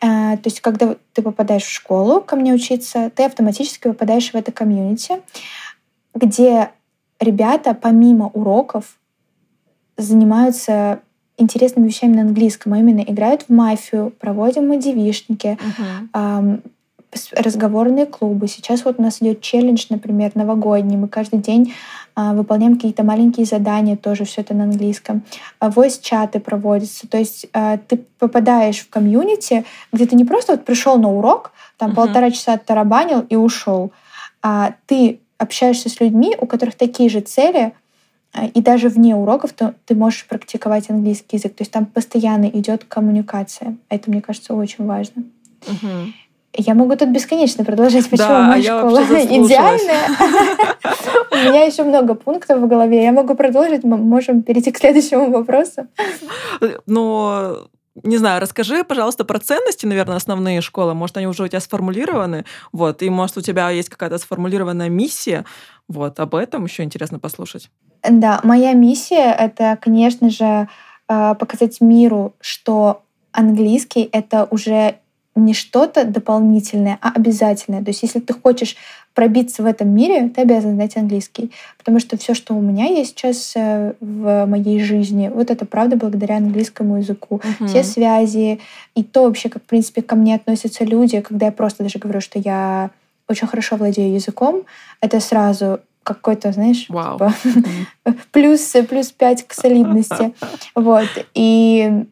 а, 0.00 0.36
то 0.36 0.42
есть, 0.46 0.60
когда 0.60 0.96
ты 1.12 1.22
попадаешь 1.22 1.64
в 1.64 1.70
школу 1.70 2.20
ко 2.20 2.36
мне 2.36 2.52
учиться, 2.52 3.10
ты 3.14 3.24
автоматически 3.24 3.88
попадаешь 3.88 4.30
в 4.30 4.34
это 4.34 4.52
комьюнити, 4.52 5.22
где 6.14 6.70
ребята 7.24 7.74
помимо 7.74 8.26
уроков 8.26 8.98
занимаются 9.96 11.00
интересными 11.36 11.88
вещами 11.88 12.14
на 12.14 12.22
английском, 12.22 12.72
а 12.74 12.78
именно 12.78 13.00
играют 13.00 13.42
в 13.42 13.52
мафию, 13.52 14.12
проводим 14.20 14.68
мы 14.68 14.76
девишники, 14.76 15.58
uh-huh. 15.60 16.08
эм, 16.14 16.62
разговорные 17.32 18.06
клубы. 18.06 18.48
Сейчас 18.48 18.84
вот 18.84 18.98
у 18.98 19.02
нас 19.02 19.20
идет 19.20 19.40
челлендж, 19.40 19.86
например, 19.90 20.32
новогодний. 20.34 20.96
Мы 20.96 21.08
каждый 21.08 21.38
день 21.38 21.74
э, 22.16 22.32
выполняем 22.34 22.74
какие-то 22.74 23.02
маленькие 23.04 23.46
задания, 23.46 23.96
тоже 23.96 24.24
все 24.24 24.40
это 24.40 24.54
на 24.54 24.64
английском. 24.64 25.22
А 25.58 25.70
voice-чаты 25.70 26.40
проводятся. 26.40 27.08
То 27.08 27.18
есть 27.18 27.46
э, 27.52 27.78
ты 27.88 27.98
попадаешь 28.18 28.80
в 28.80 28.88
комьюнити, 28.88 29.64
где 29.92 30.06
ты 30.06 30.16
не 30.16 30.24
просто 30.24 30.52
вот 30.52 30.64
пришел 30.64 30.98
на 30.98 31.10
урок, 31.10 31.52
там 31.78 31.90
uh-huh. 31.90 31.94
полтора 31.94 32.30
часа 32.30 32.56
тарабанил 32.58 33.20
и 33.28 33.36
ушел, 33.36 33.92
а 34.42 34.74
ты 34.86 35.20
общаешься 35.44 35.88
с 35.88 36.00
людьми, 36.00 36.36
у 36.40 36.46
которых 36.46 36.74
такие 36.74 37.08
же 37.08 37.20
цели, 37.20 37.72
а, 38.32 38.46
и 38.46 38.60
даже 38.60 38.88
вне 38.88 39.14
уроков 39.14 39.52
то 39.52 39.74
ты 39.86 39.94
можешь 39.94 40.26
практиковать 40.26 40.90
английский 40.90 41.36
язык. 41.36 41.54
То 41.54 41.62
есть 41.62 41.70
там 41.70 41.86
постоянно 41.86 42.46
идет 42.46 42.84
коммуникация. 42.84 43.76
Это, 43.88 44.10
мне 44.10 44.20
кажется, 44.20 44.54
очень 44.54 44.84
важно. 44.84 45.22
Угу. 45.66 46.12
Я 46.56 46.74
могу 46.74 46.94
тут 46.96 47.08
бесконечно 47.08 47.64
продолжать, 47.64 48.08
почему 48.08 48.28
да, 48.28 48.46
моя 48.48 48.78
школа 48.78 49.02
идеальная. 49.02 50.08
У 51.32 51.36
меня 51.36 51.64
еще 51.64 51.82
много 51.82 52.14
пунктов 52.14 52.60
в 52.60 52.68
голове. 52.68 53.02
Я 53.02 53.12
могу 53.12 53.34
продолжить, 53.34 53.82
мы 53.82 53.96
можем 53.96 54.42
перейти 54.42 54.70
к 54.70 54.78
следующему 54.78 55.30
вопросу. 55.30 55.88
Но 56.86 57.68
не 58.02 58.18
знаю, 58.18 58.40
расскажи, 58.40 58.82
пожалуйста, 58.84 59.24
про 59.24 59.38
ценности, 59.38 59.86
наверное, 59.86 60.16
основные 60.16 60.60
школы. 60.60 60.94
Может, 60.94 61.16
они 61.16 61.26
уже 61.26 61.44
у 61.44 61.48
тебя 61.48 61.60
сформулированы, 61.60 62.44
вот, 62.72 63.02
и 63.02 63.10
может, 63.10 63.36
у 63.38 63.40
тебя 63.40 63.70
есть 63.70 63.88
какая-то 63.88 64.18
сформулированная 64.18 64.88
миссия. 64.88 65.44
Вот, 65.88 66.18
об 66.18 66.34
этом 66.34 66.64
еще 66.64 66.82
интересно 66.82 67.18
послушать. 67.18 67.70
Да, 68.02 68.40
моя 68.42 68.72
миссия— 68.72 69.32
это, 69.38 69.78
конечно 69.80 70.28
же, 70.28 70.68
э, 71.08 71.34
показать 71.38 71.80
миру, 71.80 72.34
что 72.40 73.02
английский— 73.32 74.08
это 74.12 74.48
уже 74.50 74.96
не 75.36 75.54
что-то 75.54 76.04
дополнительное, 76.04 76.98
а 77.00 77.10
обязательное. 77.10 77.82
То 77.82 77.90
есть 77.90 78.02
если 78.02 78.20
ты 78.20 78.34
хочешь 78.34 78.76
пробиться 79.14 79.62
в 79.62 79.66
этом 79.66 79.88
мире, 79.94 80.28
ты 80.28 80.42
обязан 80.42 80.74
знать 80.74 80.96
английский. 80.96 81.52
Потому 81.78 82.00
что 82.00 82.16
все, 82.18 82.34
что 82.34 82.54
у 82.54 82.60
меня 82.60 82.86
есть 82.86 83.16
сейчас 83.16 83.52
э, 83.54 83.94
в 84.00 84.46
моей 84.46 84.80
жизни, 84.80 85.30
вот 85.32 85.50
это 85.50 85.64
правда 85.64 85.96
благодаря 85.96 86.36
английскому 86.36 86.98
языку. 86.98 87.40
Uh-huh. 87.42 87.66
Все 87.66 87.84
связи 87.84 88.60
и 88.94 89.04
то 89.04 89.24
вообще, 89.24 89.48
как, 89.48 89.62
в 89.62 89.66
принципе, 89.66 90.02
ко 90.02 90.16
мне 90.16 90.34
относятся 90.34 90.84
люди, 90.84 91.20
когда 91.20 91.46
я 91.46 91.52
просто 91.52 91.84
даже 91.84 91.98
говорю, 91.98 92.20
что 92.20 92.38
я 92.38 92.90
очень 93.28 93.46
хорошо 93.46 93.76
владею 93.76 94.14
языком, 94.14 94.64
это 95.00 95.20
сразу 95.20 95.80
какой-то, 96.02 96.52
знаешь, 96.52 96.86
wow. 96.90 97.12
типа, 97.12 97.34
mm-hmm. 97.44 98.18
плюс, 98.32 98.72
плюс 98.88 99.10
пять 99.10 99.46
к 99.46 99.54
солидности. 99.54 100.34
Вот. 100.74 101.08
И 101.32 102.04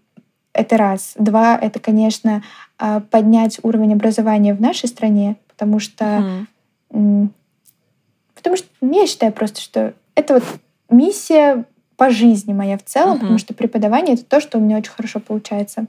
это 0.53 0.77
раз. 0.77 1.13
Два— 1.17 1.59
это, 1.63 1.79
конечно, 1.79 2.43
а, 2.79 3.01
поднять 3.01 3.61
уровень 3.63 3.93
образования 3.93 4.55
в 4.55 4.61
нашей 4.61 4.89
стране, 4.89 5.37
потому 5.49 5.79
что, 5.79 6.05
mm. 6.05 6.47
Потому 6.93 8.57
что 8.57 8.67
я 8.81 9.07
считаю 9.07 9.33
просто, 9.33 9.61
что 9.61 9.95
это 10.15 10.35
вот 10.35 10.45
миссия 10.91 11.65
по 11.97 12.11
жизни 12.11 12.53
моя 12.53 12.79
в 12.79 12.85
целом, 12.85 13.17
mm-hmm. 13.17 13.21
потому 13.21 13.39
что 13.39 13.55
преподавание— 13.55 14.15
это 14.17 14.25
то, 14.25 14.41
что 14.41 14.59
у 14.59 14.61
меня 14.61 14.79
очень 14.79 14.93
хорошо 14.93 15.21
получается. 15.21 15.87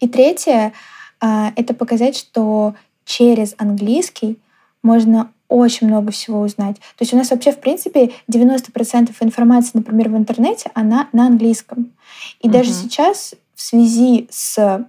И 0.00 0.08
третье 0.08 0.72
а,— 1.20 1.52
это 1.56 1.74
показать, 1.74 2.16
что 2.16 2.74
через 3.04 3.54
английский 3.58 4.38
можно 4.82 5.30
очень 5.48 5.88
много 5.88 6.12
всего 6.12 6.40
узнать. 6.40 6.76
То 6.76 7.02
есть 7.02 7.12
у 7.12 7.16
нас 7.16 7.30
вообще, 7.30 7.52
в 7.52 7.60
принципе, 7.60 8.12
90% 8.30 9.12
информации, 9.20 9.72
например, 9.74 10.08
в 10.08 10.16
интернете, 10.16 10.70
она 10.74 11.08
на 11.12 11.26
английском. 11.26 11.92
И 12.40 12.46
uh-huh. 12.46 12.52
даже 12.52 12.72
сейчас 12.72 13.34
в 13.54 13.60
связи 13.60 14.28
с 14.30 14.86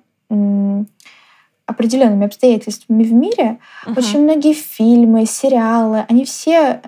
определенными 1.72 2.26
обстоятельствами 2.26 3.04
в 3.04 3.14
мире 3.14 3.58
uh-huh. 3.86 3.98
очень 3.98 4.24
многие 4.24 4.54
фильмы, 4.54 5.26
сериалы, 5.26 6.06
они 6.10 6.26
все 6.26 6.82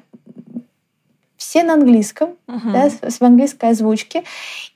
все 1.38 1.63
на 1.63 1.74
английском, 1.74 2.30
uh-huh. 2.48 2.72
да, 2.72 2.90
с, 2.90 3.16
с 3.16 3.22
английской 3.22 3.72
озвучки. 3.72 4.24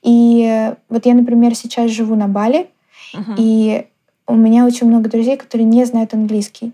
И 0.02 0.72
вот 0.88 1.06
я, 1.06 1.14
например, 1.14 1.54
сейчас 1.54 1.90
живу 1.90 2.14
на 2.14 2.28
Бали, 2.28 2.68
uh-huh. 3.14 3.34
и 3.38 3.86
у 4.26 4.34
меня 4.34 4.66
очень 4.66 4.86
много 4.86 5.08
друзей, 5.08 5.36
которые 5.36 5.66
не 5.66 5.84
знают 5.86 6.12
английский. 6.12 6.72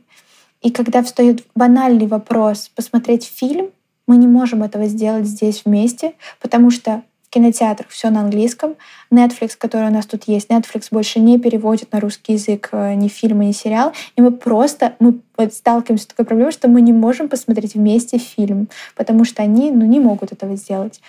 И 0.62 0.70
когда 0.70 1.02
встает 1.02 1.44
банальный 1.54 2.06
вопрос 2.06 2.70
посмотреть 2.74 3.24
фильм 3.24 3.70
мы 4.06 4.16
не 4.16 4.26
можем 4.26 4.62
этого 4.62 4.86
сделать 4.86 5.26
здесь 5.26 5.62
вместе, 5.64 6.14
потому 6.40 6.70
что 6.70 7.02
кинотеатрах 7.34 7.88
все 7.88 8.10
на 8.10 8.20
английском. 8.20 8.76
Netflix, 9.10 9.52
который 9.58 9.88
у 9.88 9.92
нас 9.92 10.06
тут 10.06 10.24
есть, 10.26 10.48
Netflix 10.48 10.86
больше 10.90 11.18
не 11.18 11.38
переводит 11.38 11.92
на 11.92 12.00
русский 12.00 12.34
язык 12.34 12.68
э, 12.72 12.94
ни 12.94 13.08
фильмы, 13.08 13.46
ни 13.46 13.52
сериал. 13.52 13.92
И 14.16 14.22
мы 14.22 14.30
просто 14.30 14.94
мы 15.00 15.20
сталкиваемся 15.50 16.04
с 16.04 16.06
такой 16.06 16.24
проблемой, 16.24 16.52
что 16.52 16.68
мы 16.68 16.80
не 16.80 16.92
можем 16.92 17.28
посмотреть 17.28 17.74
вместе 17.74 18.18
фильм, 18.18 18.68
потому 18.94 19.24
что 19.24 19.42
они 19.42 19.70
ну, 19.72 19.84
не 19.84 19.98
могут 20.00 20.32
этого 20.32 20.56
сделать. 20.56 21.00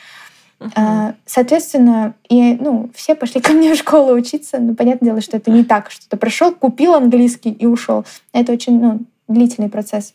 Uh-huh. 0.60 1.13
Соответственно, 1.25 2.15
и, 2.29 2.55
ну, 2.55 2.89
все 2.96 3.13
пошли 3.13 3.41
ко 3.41 3.51
мне 3.51 3.74
в 3.74 3.77
школу 3.77 4.13
учиться. 4.13 4.58
Ну, 4.58 4.74
понятное 4.74 5.10
дело, 5.10 5.22
что 5.22 5.38
это 5.38 5.51
не 5.51 5.63
так, 5.63 5.91
что 5.91 6.10
ты 6.10 6.17
пришел, 6.17 6.53
купил 6.53 6.96
английский 6.96 7.51
и 7.51 7.65
ушел. 7.65 8.05
Это 8.34 8.53
очень 8.53 8.79
ну, 8.79 9.01
длительный 9.27 9.70
процесс. 9.70 10.13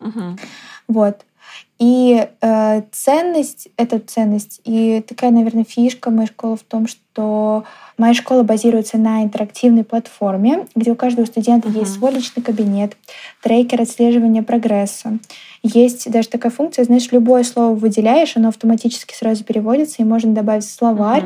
Uh-huh. 0.00 0.38
Вот. 0.86 1.24
И 1.78 2.28
э, 2.42 2.82
ценность— 2.92 3.68
это 3.78 3.98
ценность. 3.98 4.60
И 4.64 5.02
такая, 5.06 5.30
наверное, 5.30 5.64
фишка 5.64 6.10
моей 6.10 6.28
школы 6.28 6.58
в 6.58 6.62
том, 6.62 6.86
что 6.86 7.64
моя 7.96 8.12
школа 8.12 8.42
базируется 8.42 8.98
на 8.98 9.22
интерактивной 9.22 9.84
платформе, 9.84 10.66
где 10.74 10.92
у 10.92 10.94
каждого 10.94 11.24
студента 11.24 11.68
uh-huh. 11.68 11.80
есть 11.80 11.94
свой 11.94 12.12
личный 12.12 12.42
кабинет, 12.42 12.98
трекер 13.42 13.80
отслеживания 13.80 14.42
прогресса. 14.42 15.18
Есть 15.62 16.10
даже 16.10 16.28
такая 16.28 16.52
функция, 16.52 16.84
знаешь, 16.84 17.10
любое 17.12 17.44
слово 17.44 17.74
выделяешь, 17.74 18.36
оно 18.36 18.48
автоматически 18.48 19.14
сразу 19.14 19.44
переводится, 19.44 20.02
и 20.02 20.04
можно 20.04 20.34
добавить 20.34 20.68
словарь, 20.68 21.24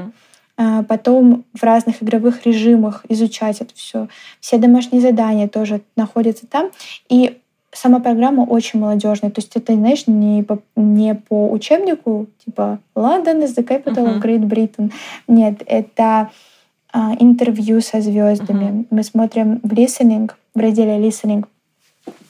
uh-huh. 0.56 0.84
потом 0.84 1.44
в 1.52 1.64
разных 1.64 2.00
игровых 2.00 2.46
режимах 2.46 3.04
изучать 3.08 3.60
это 3.60 3.74
все. 3.74 4.08
Все 4.38 4.58
домашние 4.58 5.02
задания 5.02 5.48
тоже 5.48 5.80
находятся 5.96 6.46
там. 6.46 6.70
И 7.08 7.38
сама 7.74 8.00
программа 8.00 8.42
очень 8.42 8.80
молодежная. 8.80 9.30
То 9.30 9.40
есть 9.40 9.54
это, 9.56 9.74
знаешь, 9.74 10.06
не 10.06 10.42
по, 10.42 10.60
не 10.76 11.14
по 11.14 11.50
учебнику, 11.50 12.26
типа 12.44 12.78
London 12.94 13.42
is 13.44 13.54
the 13.56 13.66
capital 13.66 14.04
uh-huh. 14.04 14.20
of 14.20 14.22
Great 14.22 14.42
Britain. 14.48 14.92
Нет, 15.28 15.62
это 15.66 16.30
а, 16.92 17.14
интервью 17.18 17.80
со 17.80 18.00
звездами. 18.00 18.64
Uh-huh. 18.64 18.86
Мы 18.90 19.02
смотрим 19.02 19.60
в 19.62 19.72
listening, 19.72 20.30
в 20.54 20.58
разделе 20.58 20.98
listening. 20.98 21.44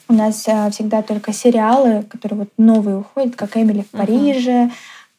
У 0.07 0.13
нас 0.13 0.45
а, 0.47 0.69
всегда 0.69 1.01
только 1.01 1.33
сериалы, 1.33 2.03
которые 2.03 2.39
вот 2.39 2.49
новые 2.57 2.97
уходят, 2.97 3.35
как 3.35 3.55
Эмили 3.57 3.81
в 3.81 3.91
Париже, 3.91 4.69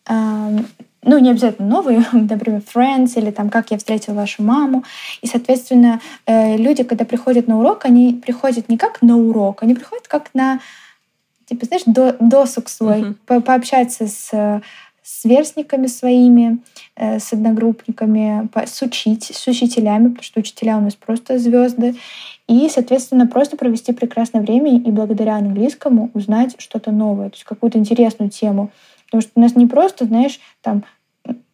uh-huh 0.07 0.65
ну, 1.07 1.19
не 1.19 1.31
обязательно 1.31 1.69
новые, 1.69 2.05
например, 2.13 2.63
Friends 2.75 3.13
или 3.17 3.31
там 3.31 3.49
«Как 3.49 3.71
я 3.71 3.79
встретил 3.79 4.15
вашу 4.15 4.43
маму». 4.43 4.85
И, 5.23 5.27
соответственно, 5.27 6.01
э, 6.27 6.57
люди, 6.57 6.83
когда 6.83 7.05
приходят 7.05 7.49
на 7.49 7.59
урок, 7.59 7.85
они 7.85 8.13
приходят 8.15 8.69
не 8.69 8.77
как 8.77 9.01
на 9.03 9.17
урок, 9.17 9.63
они 9.63 9.75
приходят 9.75 10.09
как 10.09 10.31
на, 10.35 10.61
типа, 11.47 11.65
знаешь, 11.67 11.85
до, 11.87 12.17
досуг 12.21 12.69
свой, 12.69 13.01
uh-huh. 13.01 13.15
по 13.27 13.41
пообщаться 13.41 14.07
с 14.07 14.61
с 15.07 15.21
сверстниками 15.21 15.87
своими, 15.87 16.59
э, 16.97 17.21
с 17.21 17.33
одногруппниками, 17.33 18.49
с, 18.67 18.83
учить, 18.83 19.31
с 19.33 19.47
учителями, 19.47 20.09
потому 20.09 20.25
что 20.25 20.41
учителя 20.41 20.79
у 20.79 20.81
нас 20.81 20.97
просто 20.97 21.39
звезды. 21.39 21.95
И, 22.49 22.69
соответственно, 22.69 23.29
просто 23.29 23.57
провести 23.57 23.93
прекрасное 23.93 24.41
время 24.41 24.77
и 24.77 24.91
благодаря 24.91 25.37
английскому 25.37 26.11
узнать 26.13 26.57
что-то 26.59 26.91
новое, 26.91 27.29
то 27.29 27.37
есть 27.37 27.45
какую-то 27.45 27.79
интересную 27.79 28.31
тему. 28.33 28.73
Потому 29.05 29.21
что 29.21 29.31
у 29.37 29.41
нас 29.41 29.55
не 29.55 29.67
просто, 29.67 30.07
знаешь, 30.07 30.41
там 30.61 30.83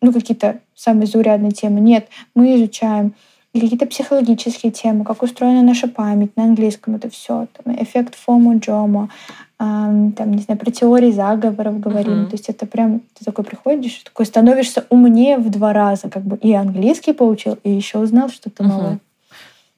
ну, 0.02 0.12
какие-то 0.12 0.60
самые 0.74 1.06
заурядные 1.06 1.52
темы. 1.52 1.80
Нет, 1.80 2.08
мы 2.34 2.56
изучаем 2.56 3.14
какие-то 3.54 3.86
психологические 3.86 4.72
темы, 4.72 5.04
как 5.04 5.22
устроена 5.22 5.62
наша 5.62 5.86
память 5.86 6.36
на 6.36 6.44
английском, 6.44 6.94
это 6.94 7.10
все, 7.10 7.48
там, 7.52 7.74
эффект 7.76 8.14
фомо 8.14 8.56
джомо, 8.56 9.10
эм, 9.58 10.12
там, 10.12 10.32
не 10.32 10.42
знаю, 10.42 10.58
про 10.58 10.70
теории 10.70 11.10
заговоров 11.10 11.78
говорим. 11.78 12.24
Uh-huh. 12.24 12.26
То 12.26 12.32
есть 12.32 12.48
это 12.48 12.66
прям, 12.66 13.00
ты 13.14 13.24
такой 13.24 13.44
приходишь, 13.44 14.02
такой 14.04 14.24
становишься 14.24 14.86
умнее 14.88 15.36
в 15.36 15.50
два 15.50 15.72
раза, 15.72 16.08
как 16.08 16.22
бы 16.22 16.36
и 16.36 16.52
английский 16.54 17.12
получил, 17.12 17.58
и 17.62 17.70
еще 17.70 17.98
узнал 17.98 18.30
что-то 18.30 18.62
uh-huh. 18.62 18.68
новое. 18.68 18.98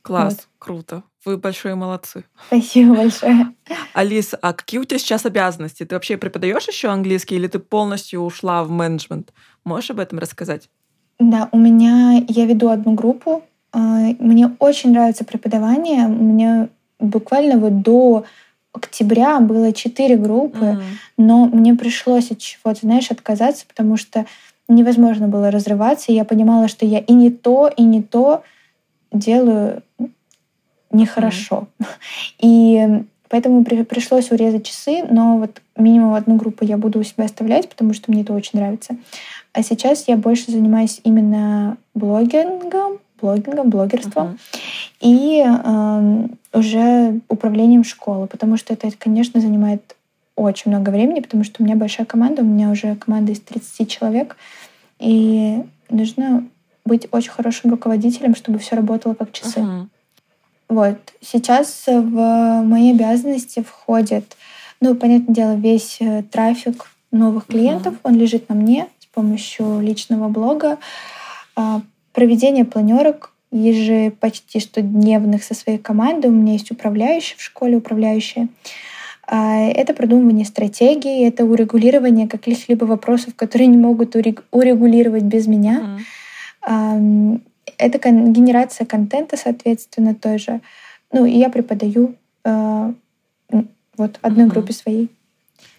Класс, 0.03 0.35
вот. 0.35 0.49
круто. 0.59 1.03
Вы 1.25 1.39
большие 1.39 1.75
молодцы. 1.75 2.25
Спасибо 2.49 2.95
большое. 2.95 3.55
Алис, 3.95 4.35
а 4.41 4.53
какие 4.53 4.81
у 4.81 4.85
тебя 4.85 4.99
сейчас 4.99 5.25
обязанности? 5.25 5.85
Ты 5.85 5.95
вообще 5.95 6.17
преподаешь 6.17 6.69
еще 6.69 6.89
английский 6.89 7.37
или 7.37 7.47
ты 7.47 7.59
полностью 7.59 8.21
ушла 8.21 8.63
в 8.65 8.71
менеджмент? 8.71 9.33
Можешь 9.65 9.91
об 9.91 10.01
этом 10.01 10.19
рассказать? 10.19 10.69
Да, 11.19 11.49
у 11.53 11.59
меня 11.59 12.23
я 12.29 12.45
веду 12.47 12.69
одну 12.69 12.93
группу. 12.95 13.43
А, 13.73 13.79
мне 14.19 14.55
очень 14.59 14.93
нравится 14.93 15.25
преподавание. 15.25 16.07
У 16.07 16.23
меня 16.23 16.69
буквально 16.99 17.59
вот 17.59 17.83
до 17.83 18.25
октября 18.73 19.41
было 19.41 19.73
четыре 19.73 20.17
группы, 20.17 20.65
mm. 20.65 20.83
но 21.17 21.47
мне 21.47 21.75
пришлось 21.75 22.31
от 22.33 22.39
чего-то, 22.39 22.81
знаешь, 22.81 23.11
отказаться, 23.11 23.65
потому 23.67 23.97
что 23.97 24.27
невозможно 24.69 25.29
было 25.29 25.51
разрываться. 25.51 26.13
И 26.13 26.15
я 26.15 26.25
понимала, 26.25 26.69
что 26.69 26.85
я 26.85 26.99
и 26.99 27.13
не 27.13 27.31
то, 27.31 27.71
и 27.75 27.83
не 27.83 28.03
то 28.03 28.43
делаю 29.13 29.83
нехорошо. 30.95 31.69
Mm. 31.79 31.87
И 32.41 33.05
поэтому 33.29 33.65
при, 33.65 33.83
пришлось 33.83 34.31
урезать 34.31 34.67
часы, 34.67 35.05
но 35.09 35.39
вот 35.39 35.61
минимум 35.77 36.15
одну 36.15 36.37
группу 36.37 36.65
я 36.65 36.77
буду 36.77 37.01
у 37.01 37.03
себя 37.03 37.25
оставлять, 37.25 37.69
потому 37.69 37.93
что 37.93 38.11
мне 38.11 38.23
это 38.23 38.33
очень 38.33 38.59
нравится. 38.59 38.97
А 39.53 39.63
сейчас 39.63 40.09
я 40.09 40.17
больше 40.17 40.51
занимаюсь 40.51 41.01
именно 41.05 41.77
блогингом, 41.95 42.99
блогингом, 43.21 43.71
блогерством 43.71 44.27
uh-huh. 44.27 44.59
и 45.01 45.45
э, 45.47 46.59
уже 46.59 47.21
управлением 47.29 47.85
школы, 47.85 48.27
потому 48.27 48.57
что 48.57 48.73
это, 48.75 48.91
конечно, 48.99 49.41
занимает 49.41 49.97
очень 50.37 50.71
много 50.71 50.91
времени, 50.91 51.21
потому 51.21 51.45
что 51.45 51.63
у 51.63 51.65
меня 51.65 51.77
большая 51.77 52.07
команда, 52.07 52.43
у 52.43 52.45
меня 52.45 52.71
уже 52.71 52.97
команда 52.97 53.33
из 53.33 53.41
30 53.41 53.89
человек, 53.89 54.37
и 54.99 55.63
нужно 55.89 56.47
быть 56.85 57.07
очень 57.13 57.31
хорошим 57.31 57.71
руководителем, 57.71 58.35
чтобы 58.35 58.59
все 58.59 58.77
работало 58.77 59.15
как 59.15 59.33
часы. 59.33 59.61
Uh-huh. 59.61 59.87
Вот. 60.69 60.97
Сейчас 61.21 61.85
в 61.87 62.63
мои 62.63 62.93
обязанности 62.93 63.63
входит, 63.63 64.37
ну, 64.81 64.95
понятное 64.95 65.35
дело, 65.35 65.55
весь 65.55 65.99
э, 66.01 66.23
трафик 66.31 66.91
новых 67.11 67.47
клиентов, 67.47 67.95
он 68.03 68.17
лежит 68.17 68.49
на 68.49 68.55
мне 68.55 68.89
с 68.99 69.07
помощью 69.07 69.81
личного 69.81 70.29
блога. 70.29 70.79
А, 71.57 71.81
проведение 72.13 72.65
планерок 72.65 73.33
еже 73.53 74.11
почти 74.11 74.59
что 74.59 74.83
дневных 74.83 75.45
со 75.45 75.55
своей 75.55 75.79
командой. 75.79 76.27
У 76.27 76.33
меня 76.33 76.55
есть 76.55 76.71
управляющие 76.71 77.37
в 77.39 77.43
школе, 77.43 77.77
управляющие. 77.77 78.49
А, 79.27 79.61
это 79.61 79.95
продумывание 79.95 80.45
стратегии, 80.45 81.27
это 81.27 81.45
урегулирование 81.45 82.29
каких-либо 82.29 82.85
вопросов, 82.85 83.35
которые 83.37 83.69
не 83.69 83.79
могут 83.79 84.17
урегулировать 84.17 85.23
без 85.23 85.47
меня. 85.47 85.99
Uh-huh. 86.67 87.41
Это 87.79 87.99
генерация 88.11 88.87
контента, 88.87 89.37
соответственно, 89.37 90.15
тоже. 90.15 90.61
Ну, 91.13 91.25
и 91.27 91.33
я 91.33 91.51
преподаю 91.51 92.17
э, 92.45 92.93
вот 93.97 94.19
одной 94.23 94.47
mm-hmm. 94.47 94.51
группе 94.51 94.73
своей. 94.73 95.11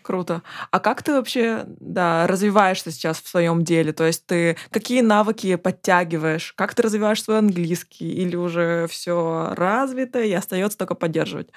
Круто. 0.01 0.43
А 0.69 0.79
как 0.79 1.01
ты 1.01 1.13
вообще, 1.13 1.65
да, 1.79 2.27
развиваешься 2.27 2.91
сейчас 2.91 3.19
в 3.19 3.27
своем 3.27 3.63
деле? 3.63 3.91
То 3.91 4.05
есть 4.05 4.25
ты 4.27 4.55
какие 4.69 5.01
навыки 5.01 5.55
подтягиваешь? 5.55 6.53
Как 6.55 6.75
ты 6.75 6.83
развиваешь 6.83 7.23
свой 7.23 7.39
английский? 7.39 8.13
Или 8.13 8.35
уже 8.35 8.85
все 8.87 9.53
развито 9.55 10.21
и 10.21 10.31
остается 10.31 10.77
только 10.77 10.93
поддерживать? 10.93 11.49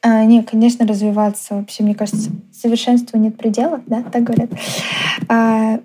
А, 0.00 0.24
не, 0.24 0.42
конечно, 0.42 0.86
развиваться 0.86 1.54
вообще, 1.54 1.82
мне 1.82 1.94
кажется, 1.94 2.30
совершенству 2.52 3.18
нет 3.18 3.36
предела, 3.36 3.82
да, 3.86 4.02
так 4.02 4.24
говорят. 4.24 4.50
А, 5.28 5.78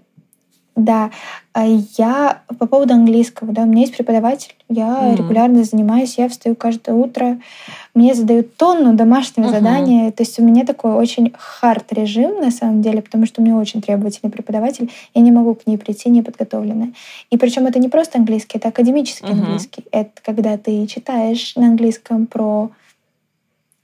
да, 0.78 1.10
а 1.54 1.66
я 1.66 2.44
по 2.60 2.68
поводу 2.68 2.94
английского, 2.94 3.52
да, 3.52 3.63
у 3.63 3.66
меня 3.66 3.82
есть 3.82 3.98
преподаватель, 3.98 4.56
я 4.70 4.86
mm. 4.86 5.16
регулярно 5.18 5.63
занимаюсь, 5.63 6.18
я 6.20 6.30
встаю 6.30 6.56
каждое 6.56 6.94
утро, 6.96 7.40
мне 7.96 8.13
задают 8.13 8.56
тонну 8.58 8.94
домашнего 8.94 9.48
uh-huh. 9.48 9.52
задания, 9.52 10.12
то 10.12 10.22
есть 10.22 10.40
у 10.40 10.44
меня 10.44 10.66
такой 10.66 10.94
очень 10.94 11.34
хард 11.36 11.92
режим 11.92 12.40
на 12.40 12.52
самом 12.52 12.84
деле, 12.84 13.02
потому 13.02 13.26
что 13.26 13.42
у 13.42 13.44
меня 13.44 13.58
очень 13.58 13.82
требовательный 13.82 14.32
преподаватель, 14.32 14.92
я 15.16 15.22
не 15.22 15.32
могу 15.32 15.56
к 15.56 15.66
ней 15.66 15.78
прийти 15.78 16.10
неподготовленная. 16.10 16.94
И 17.32 17.38
причем 17.38 17.66
это 17.66 17.80
не 17.80 17.90
просто 17.90 18.20
английский, 18.20 18.60
это 18.60 18.68
академический 18.68 19.28
uh-huh. 19.28 19.32
английский, 19.32 19.84
это 19.92 20.12
когда 20.24 20.58
ты 20.58 20.86
читаешь 20.86 21.56
на 21.56 21.68
английском 21.68 22.28
про 22.28 22.70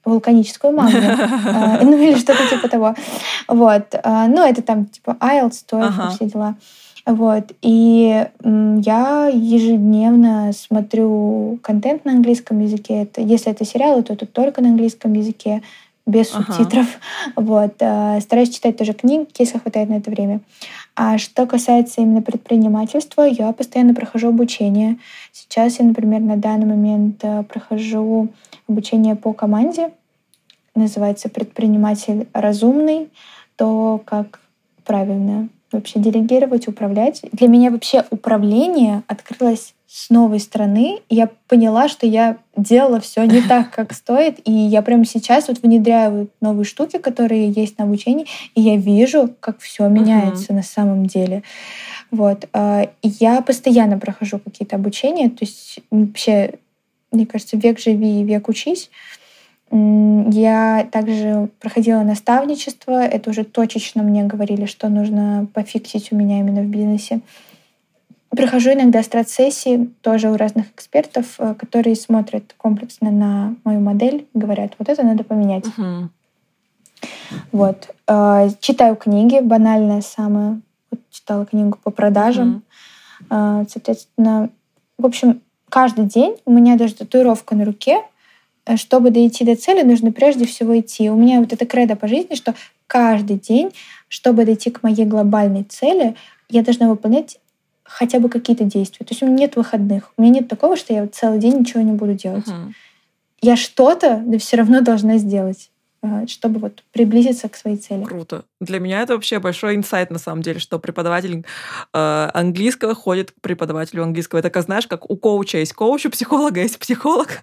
вулканическую 0.06 0.74
магму, 0.74 1.00
а, 1.00 1.80
ну 1.84 1.98
или 1.98 2.18
что-то 2.18 2.48
типа 2.48 2.68
того. 2.68 2.96
Вот. 3.48 3.96
А, 4.04 4.28
ну, 4.28 4.44
это 4.44 4.62
там 4.62 4.86
типа 4.86 5.18
IELTS, 5.20 5.64
TOEFL, 5.70 6.16
все 6.16 6.26
дела. 6.26 6.56
Вот. 7.06 7.52
И 7.62 8.26
я 8.44 9.28
ежедневно 9.28 10.52
смотрю 10.54 11.60
контент 11.62 12.06
на 12.06 12.14
английском 12.14 12.60
языке. 12.60 13.04
Это, 13.04 13.22
если 13.22 13.52
это 13.52 13.66
сериалы, 13.66 14.04
то 14.04 14.14
это 14.14 14.26
только 14.26 14.62
на 14.62 14.70
английском 14.70 15.14
языке, 15.14 15.62
без 16.06 16.30
субтитров. 16.30 16.88
Вот. 17.36 17.76
А, 17.82 18.20
стараюсь 18.22 18.50
читать 18.50 18.78
тоже 18.78 18.94
книги, 18.94 19.28
если 19.38 19.58
хватает 19.58 19.90
на 19.90 19.96
это 19.96 20.12
время. 20.12 20.42
А 20.96 21.18
что 21.18 21.46
касается 21.46 22.02
именно 22.02 22.22
предпринимательства, 22.22 23.24
я 23.24 23.52
постоянно 23.52 23.94
прохожу 23.94 24.30
обучение. 24.30 24.98
Сейчас 25.32 25.80
я, 25.80 25.86
например, 25.86 26.22
на 26.22 26.38
данный 26.38 26.66
момент 26.66 27.24
э, 27.24 27.44
прохожу 27.44 28.30
обучение 28.68 29.16
по 29.16 29.34
команде. 29.34 29.92
Называется 30.76 31.30
«Предприниматель 31.30 32.28
разумный». 32.34 33.10
то, 33.56 34.02
как 34.06 34.40
правильно 34.84 35.48
вообще 35.74 36.00
делегировать, 36.00 36.68
управлять. 36.68 37.22
Для 37.32 37.48
меня 37.48 37.72
вообще 37.72 38.06
управление 38.10 39.04
открылось 39.08 39.74
с 39.94 40.10
новой 40.10 40.40
стороны. 40.40 41.02
И 41.10 41.16
я 41.16 41.30
поняла, 41.48 41.88
что 41.88 42.08
я 42.08 42.38
делала 42.58 43.00
все 43.00 43.24
не 43.26 43.42
так, 43.48 43.70
как 43.72 43.94
стоит. 43.94 44.40
И 44.48 44.52
я 44.52 44.82
прямо 44.82 45.06
сейчас 45.06 45.48
вот 45.48 45.62
внедряю 45.62 46.30
новые 46.42 46.66
штуки, 46.66 46.98
которые 46.98 47.52
есть 47.52 47.78
на 47.78 47.86
обучении, 47.86 48.26
и 48.56 48.62
я 48.62 48.76
вижу, 48.76 49.30
как 49.40 49.60
все 49.60 49.88
меняется 49.88 50.52
uh-huh. 50.52 50.56
на 50.56 50.64
самом 50.64 51.06
деле. 51.06 51.44
Вот. 52.10 52.48
А, 52.54 52.90
я 53.04 53.42
постоянно 53.42 54.00
прохожу 54.00 54.40
какие-то 54.40 54.78
обучения. 54.78 55.30
То 55.30 55.46
есть 55.46 55.80
вообще, 55.92 56.56
мне 57.12 57.28
кажется, 57.28 57.58
век 57.58 57.80
живи, 57.80 58.24
век 58.24 58.50
учись. 58.50 58.90
Я 59.76 60.88
также 60.92 61.50
проходила 61.60 62.04
наставничество. 62.04 63.04
Это 63.04 63.32
уже 63.32 63.44
точечно 63.44 64.04
мне 64.04 64.24
говорили, 64.24 64.66
что 64.66 64.88
нужно 64.88 65.48
пофиксить 65.52 66.12
у 66.12 66.16
меня 66.16 66.40
именно 66.40 66.62
в 66.62 66.68
бизнесе. 66.68 67.22
Прохожу 68.30 68.74
иногда 68.74 69.02
страт-сессии 69.02 69.90
тоже 70.02 70.30
у 70.30 70.38
разных 70.38 70.72
экспертов, 70.72 71.36
э, 71.40 71.56
которые 71.56 71.96
смотрят 71.96 72.54
комплексно 72.58 73.12
на 73.12 73.56
мою 73.64 73.80
модель, 73.80 74.28
говорят, 74.34 74.74
вот 74.80 74.90
это 74.90 75.04
надо 75.04 75.24
поменять. 75.24 75.66
Uh-huh. 75.66 76.08
Вот. 77.52 77.94
Э, 78.08 78.50
читаю 78.60 78.96
книги, 78.96 79.40
банальное 79.40 80.02
самое. 80.02 80.62
Вот 80.90 81.00
читала 81.12 81.46
книгу 81.46 81.78
по 81.84 81.92
продажам. 81.92 82.64
Uh-huh. 83.30 83.68
Соответственно, 83.70 84.50
в 84.98 85.06
общем, 85.06 85.42
каждый 85.70 86.06
день 86.06 86.36
у 86.46 86.52
меня 86.52 86.76
даже 86.76 86.96
татуировка 86.96 87.56
на 87.56 87.66
руке 87.66 88.02
чтобы 88.76 89.12
дойти 89.12 89.44
до 89.44 89.56
цели, 89.56 89.82
нужно 89.84 90.12
прежде 90.12 90.46
всего 90.46 90.80
идти. 90.80 91.10
У 91.10 91.16
меня 91.16 91.40
вот 91.40 91.54
это 91.54 91.66
кредо 91.66 91.96
по 91.96 92.08
жизни, 92.08 92.36
что 92.36 92.56
каждый 92.88 93.38
день, 93.38 93.72
чтобы 94.08 94.46
дойти 94.46 94.70
к 94.70 94.84
моей 94.84 95.06
глобальной 95.06 95.64
цели, 95.64 96.16
я 96.50 96.64
должна 96.64 96.90
выполнять 96.90 97.40
хотя 97.84 98.20
бы 98.20 98.30
какие-то 98.30 98.64
действия. 98.64 99.06
То 99.06 99.12
есть 99.12 99.22
у 99.22 99.26
меня 99.26 99.38
нет 99.38 99.56
выходных. 99.56 100.12
У 100.18 100.22
меня 100.22 100.36
нет 100.36 100.48
такого, 100.48 100.78
что 100.78 100.94
я 100.94 101.08
целый 101.08 101.40
день 101.40 101.60
ничего 101.60 101.82
не 101.82 101.92
буду 101.92 102.14
делать. 102.14 102.48
Uh-huh. 102.48 102.72
Я 103.42 103.56
что-то, 103.56 104.24
да 104.26 104.38
все 104.38 104.58
равно 104.58 104.82
должна 104.82 105.18
сделать 105.18 105.70
э, 105.70 105.73
чтобы 106.28 106.60
вот 106.60 106.84
приблизиться 106.92 107.50
к 107.50 107.56
своей 107.56 107.78
цели. 107.78 108.04
Круто. 108.04 108.46
Для 108.60 108.80
меня 108.80 109.02
это 109.02 109.14
вообще 109.14 109.40
большой 109.40 109.76
инсайт, 109.76 110.12
на 110.12 110.20
самом 110.20 110.42
деле, 110.42 110.60
что 110.60 110.80
преподаватель 110.80 111.46
э, 111.94 112.30
английского 112.34 112.96
ходит 112.96 113.32
к 113.32 113.42
преподавателю 113.42 114.04
английского. 114.04 114.40
Это, 114.40 114.50
как 114.50 114.64
знаешь, 114.64 114.88
как 114.88 115.10
у 115.10 115.16
коуча 115.18 115.60
есть 115.60 115.74
коуч, 115.74 116.06
у 116.06 116.10
психолога 116.10 116.62
есть 116.62 116.80
психолог. 116.80 117.42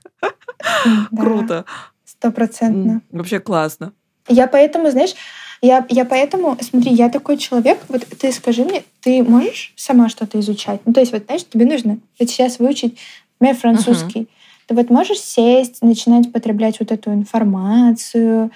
Круто. 1.17 1.65
Стопроцентно. 2.05 3.03
Вообще 3.11 3.41
классно. 3.41 3.93
Я 4.29 4.47
поэтому, 4.47 4.91
знаешь, 4.91 5.15
я, 5.63 5.85
я 5.89 6.05
поэтому, 6.05 6.57
смотри, 6.61 6.93
я 6.93 7.09
такой 7.09 7.37
человек, 7.37 7.79
вот 7.89 8.07
ты 8.19 8.33
скажи 8.33 8.65
мне, 8.65 8.83
ты 9.01 9.23
можешь 9.23 9.73
сама 9.77 10.09
что-то 10.09 10.39
изучать? 10.41 10.81
Ну, 10.85 10.93
то 10.93 11.01
есть, 11.01 11.13
вот, 11.13 11.25
знаешь, 11.25 11.45
тебе 11.45 11.67
нужно 11.67 11.99
вот 12.19 12.31
сейчас 12.31 12.59
выучить, 12.59 12.99
например, 13.41 13.57
французский. 13.61 14.21
Uh-huh. 14.21 14.29
Ты 14.71 14.77
вот 14.77 14.89
можешь 14.89 15.19
сесть, 15.19 15.83
начинать 15.83 16.33
потреблять 16.33 16.79
вот 16.79 16.93
эту 16.93 17.13
информацию, 17.13 18.53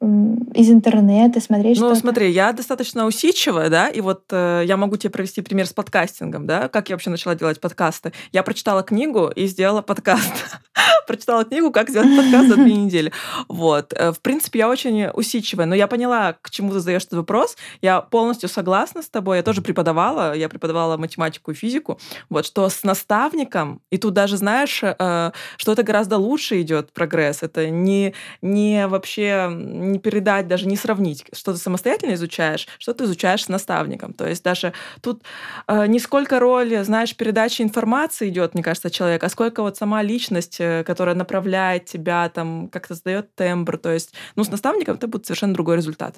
из 0.00 0.70
интернета, 0.70 1.40
смотреть 1.40 1.80
Ну, 1.80 1.92
смотри, 1.96 2.30
я 2.30 2.52
достаточно 2.52 3.04
усидчивая, 3.04 3.68
да, 3.68 3.88
и 3.88 4.00
вот 4.00 4.22
э, 4.30 4.62
я 4.64 4.76
могу 4.76 4.96
тебе 4.96 5.10
провести 5.10 5.42
пример 5.42 5.66
с 5.66 5.72
подкастингом, 5.72 6.46
да, 6.46 6.68
как 6.68 6.88
я 6.88 6.94
вообще 6.94 7.10
начала 7.10 7.34
делать 7.34 7.60
подкасты. 7.60 8.12
Я 8.30 8.44
прочитала 8.44 8.84
книгу 8.84 9.28
и 9.34 9.46
сделала 9.46 9.82
подкаст. 9.82 10.60
прочитала 11.08 11.44
книгу 11.44 11.72
«Как 11.72 11.90
сделать 11.90 12.16
подкаст 12.16 12.48
за 12.48 12.54
две 12.54 12.74
недели». 12.76 13.12
Вот. 13.48 13.92
Э, 13.92 14.12
в 14.12 14.20
принципе, 14.20 14.60
я 14.60 14.68
очень 14.68 15.06
усидчивая, 15.12 15.66
но 15.66 15.74
я 15.74 15.88
поняла, 15.88 16.34
к 16.34 16.50
чему 16.50 16.72
ты 16.72 16.78
задаешь 16.78 17.02
этот 17.02 17.18
вопрос. 17.18 17.56
Я 17.82 18.00
полностью 18.00 18.48
согласна 18.48 19.02
с 19.02 19.08
тобой. 19.08 19.38
Я 19.38 19.42
тоже 19.42 19.62
преподавала, 19.62 20.34
я 20.34 20.48
преподавала 20.48 20.96
математику 20.96 21.50
и 21.50 21.54
физику, 21.54 21.98
вот, 22.30 22.46
что 22.46 22.68
с 22.68 22.84
наставником, 22.84 23.80
и 23.90 23.98
тут 23.98 24.14
даже 24.14 24.36
знаешь, 24.36 24.80
э, 24.82 25.32
что 25.56 25.72
это 25.72 25.82
гораздо 25.82 26.18
лучше 26.18 26.60
идет 26.60 26.92
прогресс. 26.92 27.42
Это 27.42 27.68
не, 27.68 28.14
не 28.42 28.86
вообще 28.86 29.48
не 29.92 29.98
передать, 29.98 30.46
даже 30.48 30.66
не 30.66 30.76
сравнить, 30.76 31.24
что 31.32 31.52
ты 31.52 31.58
самостоятельно 31.58 32.14
изучаешь, 32.14 32.66
что 32.78 32.94
ты 32.94 33.04
изучаешь 33.04 33.44
с 33.44 33.48
наставником. 33.48 34.12
То 34.12 34.28
есть 34.28 34.44
даже 34.44 34.72
тут 35.00 35.22
э, 35.66 35.86
не 35.86 35.98
сколько 35.98 36.38
роль, 36.38 36.84
знаешь, 36.84 37.16
передачи 37.16 37.62
информации 37.62 38.28
идет, 38.28 38.54
мне 38.54 38.62
кажется, 38.62 38.90
человек, 38.90 39.24
а 39.24 39.28
сколько 39.28 39.62
вот 39.62 39.76
сама 39.76 40.02
личность, 40.02 40.56
э, 40.60 40.84
которая 40.84 41.14
направляет 41.14 41.86
тебя, 41.86 42.28
там, 42.28 42.68
как-то 42.68 42.94
задает 42.94 43.34
тембр. 43.34 43.78
То 43.78 43.92
есть, 43.92 44.14
ну, 44.36 44.44
с 44.44 44.50
наставником 44.50 44.96
это 44.96 45.08
будет 45.08 45.26
совершенно 45.26 45.54
другой 45.54 45.76
результат. 45.76 46.16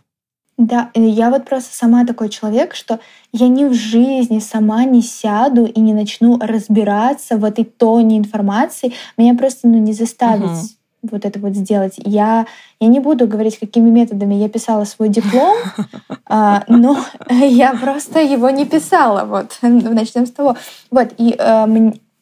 Да, 0.61 0.91
я 0.95 1.31
вот 1.31 1.47
просто 1.47 1.75
сама 1.75 2.05
такой 2.05 2.29
человек, 2.29 2.75
что 2.75 3.01
я 3.33 3.49
ни 3.49 3.65
в 3.65 3.73
жизни 3.73 4.41
сама 4.41 4.85
не 4.85 5.01
сяду 5.01 5.65
и 5.65 5.81
не 5.81 5.95
начну 5.95 6.39
разбираться 6.39 7.39
в 7.39 7.45
этой 7.45 7.65
тоне 7.65 8.19
информации. 8.19 8.93
Меня 9.17 9.35
просто 9.35 9.69
ну, 9.69 9.79
не 9.79 9.95
заставить 9.95 10.51
угу 10.51 10.80
вот 11.03 11.25
это 11.25 11.39
вот 11.39 11.55
сделать. 11.55 11.95
Я, 11.97 12.47
я 12.81 12.89
не 12.89 13.01
буду 13.01 13.27
говорить, 13.27 13.59
какими 13.59 13.91
методами 13.91 14.35
я 14.35 14.49
писала 14.49 14.85
свой 14.85 15.09
диплом, 15.09 15.57
а, 16.27 16.65
но 16.69 16.99
я 17.31 17.75
просто 17.75 18.21
его 18.21 18.51
не 18.51 18.67
писала. 18.67 19.25
Вот, 19.25 19.59
начнем 19.63 20.27
с 20.27 20.31
того. 20.31 20.57
Вот, 20.91 21.09
и 21.19 21.35
а, 21.39 21.69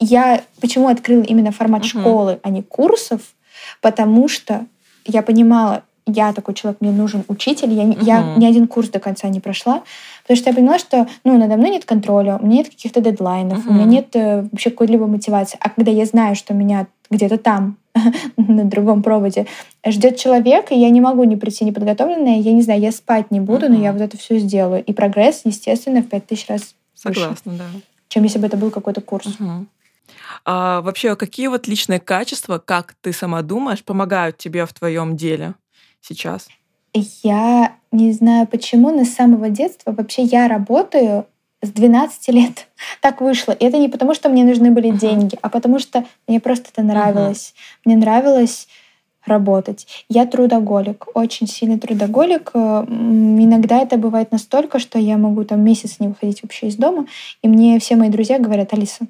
я 0.00 0.42
почему 0.60 0.88
открыла 0.88 1.22
именно 1.22 1.50
формат 1.50 1.84
школы, 1.84 2.38
а 2.42 2.50
не 2.50 2.62
курсов, 2.62 3.20
потому 3.80 4.28
что 4.28 4.66
я 5.04 5.22
понимала, 5.22 5.82
я 6.06 6.32
такой 6.32 6.54
человек, 6.54 6.80
мне 6.80 6.90
нужен 6.90 7.24
учитель, 7.28 7.72
я, 7.72 7.84
uh-huh. 7.84 8.02
я 8.02 8.34
ни 8.36 8.46
один 8.46 8.66
курс 8.66 8.88
до 8.88 9.00
конца 9.00 9.28
не 9.28 9.40
прошла, 9.40 9.82
потому 10.22 10.36
что 10.36 10.50
я 10.50 10.56
поняла, 10.56 10.78
что 10.78 11.06
ну, 11.24 11.36
надо 11.36 11.56
мной 11.56 11.70
нет 11.70 11.84
контроля, 11.84 12.38
у 12.40 12.46
меня 12.46 12.58
нет 12.58 12.68
каких-то 12.68 13.00
дедлайнов, 13.00 13.66
uh-huh. 13.66 13.70
у 13.70 13.72
меня 13.72 13.84
нет 13.84 14.08
э, 14.14 14.42
вообще 14.50 14.70
какой-либо 14.70 15.06
мотивации. 15.06 15.58
А 15.60 15.68
когда 15.70 15.90
я 15.90 16.04
знаю, 16.06 16.34
что 16.36 16.54
меня 16.54 16.86
где-то 17.10 17.38
там 17.38 17.76
на 18.36 18.64
другом 18.64 19.02
проводе 19.02 19.46
ждет 19.86 20.16
человек, 20.16 20.72
и 20.72 20.78
я 20.78 20.90
не 20.90 21.00
могу 21.00 21.24
не 21.24 21.36
прийти 21.36 21.64
неподготовленная, 21.64 22.40
я 22.40 22.52
не 22.52 22.62
знаю, 22.62 22.80
я 22.80 22.92
спать 22.92 23.30
не 23.30 23.40
буду, 23.40 23.68
но 23.68 23.78
я 23.78 23.92
вот 23.92 24.02
это 24.02 24.16
все 24.16 24.38
сделаю. 24.38 24.84
И 24.84 24.92
прогресс, 24.92 25.42
естественно, 25.44 26.02
в 26.02 26.08
пять 26.08 26.26
тысяч 26.26 26.48
раз 26.48 26.74
Согласна, 26.94 27.52
выше, 27.52 27.58
да. 27.58 27.80
чем 28.08 28.24
если 28.24 28.38
бы 28.38 28.46
это 28.46 28.56
был 28.56 28.70
какой-то 28.70 29.00
курс. 29.00 29.26
А 30.44 30.80
вообще, 30.80 31.16
какие 31.16 31.48
вот 31.48 31.66
личные 31.66 32.00
качества, 32.00 32.58
как 32.58 32.94
ты 33.00 33.12
сама 33.12 33.42
думаешь, 33.42 33.84
помогают 33.84 34.38
тебе 34.38 34.66
в 34.66 34.72
твоем 34.72 35.16
деле 35.16 35.54
сейчас? 36.00 36.48
Я 37.22 37.76
не 37.92 38.12
знаю 38.12 38.46
почему, 38.46 38.90
но 38.90 39.04
с 39.04 39.10
самого 39.10 39.50
детства 39.50 39.92
вообще 39.92 40.22
я 40.22 40.48
работаю 40.48 41.26
с 41.62 41.70
12 41.70 42.28
лет. 42.28 42.68
Так 43.00 43.20
вышло. 43.20 43.52
И 43.52 43.64
это 43.64 43.78
не 43.78 43.88
потому, 43.88 44.14
что 44.14 44.28
мне 44.28 44.44
нужны 44.44 44.70
были 44.70 44.90
uh-huh. 44.90 44.98
деньги, 44.98 45.38
а 45.42 45.48
потому 45.48 45.78
что 45.78 46.04
мне 46.26 46.40
просто 46.40 46.68
это 46.72 46.82
нравилось. 46.82 47.52
Uh-huh. 47.54 47.80
Мне 47.84 47.96
нравилось 47.96 48.68
работать. 49.24 49.86
Я 50.08 50.26
трудоголик, 50.26 51.06
очень 51.14 51.46
сильный 51.46 51.78
трудоголик. 51.78 52.50
Иногда 52.54 53.78
это 53.78 53.98
бывает 53.98 54.32
настолько, 54.32 54.78
что 54.78 54.98
я 54.98 55.18
могу 55.18 55.44
там 55.44 55.60
месяц 55.60 55.96
не 56.00 56.08
выходить 56.08 56.42
вообще 56.42 56.68
из 56.68 56.76
дома, 56.76 57.06
и 57.42 57.48
мне 57.48 57.78
все 57.78 57.96
мои 57.96 58.08
друзья 58.08 58.38
говорят, 58.38 58.72
Алиса, 58.72 59.06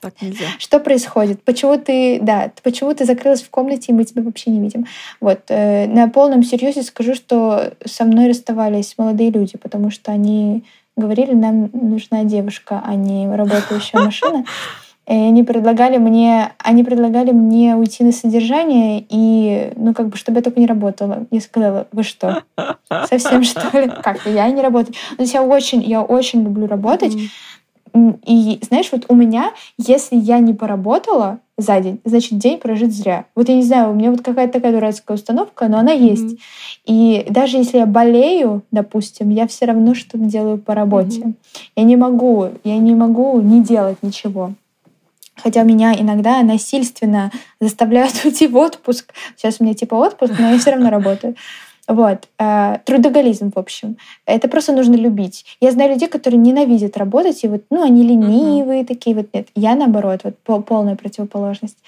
так 0.00 0.22
нельзя. 0.22 0.46
Что 0.58 0.78
происходит? 0.78 1.42
Почему 1.42 1.76
ты, 1.76 2.20
да, 2.22 2.52
почему 2.62 2.94
ты 2.94 3.04
закрылась 3.04 3.42
в 3.42 3.50
комнате, 3.50 3.86
и 3.88 3.92
мы 3.92 4.04
тебя 4.04 4.22
вообще 4.22 4.50
не 4.50 4.60
видим? 4.60 4.86
Вот. 5.20 5.40
Э, 5.48 5.88
на 5.88 6.08
полном 6.08 6.44
серьезе 6.44 6.84
скажу, 6.84 7.16
что 7.16 7.72
со 7.84 8.04
мной 8.04 8.28
расставались 8.28 8.94
молодые 8.96 9.30
люди, 9.30 9.58
потому 9.58 9.90
что 9.90 10.12
они 10.12 10.62
говорили, 10.98 11.32
нам 11.32 11.70
нужна 11.72 12.24
девушка, 12.24 12.82
а 12.84 12.94
не 12.94 13.28
работающая 13.34 14.00
машина. 14.00 14.44
И 15.06 15.14
они 15.14 15.42
предлагали 15.42 15.96
мне, 15.96 16.52
они 16.58 16.84
предлагали 16.84 17.30
мне 17.30 17.74
уйти 17.76 18.04
на 18.04 18.12
содержание, 18.12 19.02
и, 19.08 19.72
ну, 19.76 19.94
как 19.94 20.08
бы, 20.08 20.18
чтобы 20.18 20.38
я 20.38 20.42
только 20.42 20.60
не 20.60 20.66
работала. 20.66 21.26
Я 21.30 21.40
сказала, 21.40 21.86
вы 21.92 22.02
что, 22.02 22.42
совсем 23.08 23.42
что 23.42 23.80
ли? 23.80 23.90
Как, 24.02 24.26
я 24.26 24.50
не 24.50 24.60
работаю. 24.60 24.94
Есть 25.18 25.32
я 25.32 25.42
очень, 25.42 25.82
я 25.82 26.02
очень 26.02 26.42
люблю 26.42 26.66
работать. 26.66 27.16
И 28.26 28.58
знаешь, 28.62 28.88
вот 28.92 29.06
у 29.08 29.14
меня, 29.14 29.52
если 29.76 30.16
я 30.16 30.38
не 30.38 30.54
поработала 30.54 31.40
за 31.56 31.80
день, 31.80 32.00
значит, 32.04 32.38
день 32.38 32.58
прожит 32.58 32.92
зря. 32.92 33.26
Вот 33.34 33.48
я 33.48 33.56
не 33.56 33.62
знаю, 33.62 33.90
у 33.90 33.94
меня 33.94 34.10
вот 34.10 34.22
какая-то 34.22 34.54
такая 34.54 34.72
дурацкая 34.72 35.16
установка, 35.16 35.68
но 35.68 35.78
она 35.78 35.94
mm-hmm. 35.94 36.08
есть. 36.08 36.38
И 36.86 37.26
даже 37.30 37.56
если 37.56 37.78
я 37.78 37.86
болею, 37.86 38.62
допустим, 38.70 39.30
я 39.30 39.46
все 39.46 39.66
равно 39.66 39.94
что-то 39.94 40.18
делаю 40.18 40.58
по 40.58 40.74
работе. 40.74 41.20
Mm-hmm. 41.20 41.34
Я 41.76 41.82
не 41.82 41.96
могу, 41.96 42.48
я 42.64 42.76
не 42.78 42.94
могу 42.94 43.40
не 43.40 43.62
делать 43.62 43.98
ничего. 44.02 44.52
Хотя 45.42 45.62
меня 45.62 45.94
иногда 45.98 46.42
насильственно 46.42 47.30
заставляют 47.60 48.14
уйти 48.24 48.46
в 48.46 48.56
отпуск. 48.56 49.12
Сейчас 49.36 49.56
у 49.58 49.64
меня 49.64 49.74
типа 49.74 49.94
отпуск, 49.94 50.34
но 50.38 50.50
я 50.52 50.58
все 50.58 50.70
равно 50.70 50.90
работаю. 50.90 51.36
Вот. 51.88 52.28
Э, 52.38 52.78
трудоголизм, 52.84 53.50
в 53.50 53.58
общем. 53.58 53.96
Это 54.26 54.46
просто 54.48 54.72
нужно 54.72 54.94
любить. 54.94 55.46
Я 55.58 55.72
знаю 55.72 55.90
людей, 55.90 56.06
которые 56.06 56.38
ненавидят 56.38 56.98
работать, 56.98 57.42
и 57.42 57.48
вот, 57.48 57.64
ну, 57.70 57.82
они 57.82 58.06
ленивые 58.06 58.82
uh-huh. 58.82 58.86
такие. 58.86 59.16
Вот 59.16 59.28
нет. 59.32 59.48
Я, 59.54 59.74
наоборот, 59.74 60.20
вот 60.22 60.66
полная 60.66 60.96
противоположность. 60.96 61.78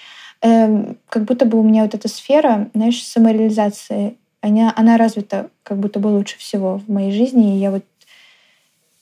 Эм, 0.41 0.97
как 1.07 1.25
будто 1.25 1.45
бы 1.45 1.59
у 1.59 1.63
меня 1.63 1.83
вот 1.83 1.93
эта 1.93 2.07
сфера, 2.07 2.69
знаешь, 2.73 3.03
самореализации 3.03 4.17
она, 4.41 4.73
она 4.75 4.97
развита 4.97 5.51
как 5.61 5.77
будто 5.77 5.99
бы 5.99 6.07
лучше 6.07 6.39
всего 6.39 6.79
в 6.79 6.89
моей 6.89 7.11
жизни. 7.11 7.55
И 7.55 7.59
я 7.59 7.69
вот 7.69 7.83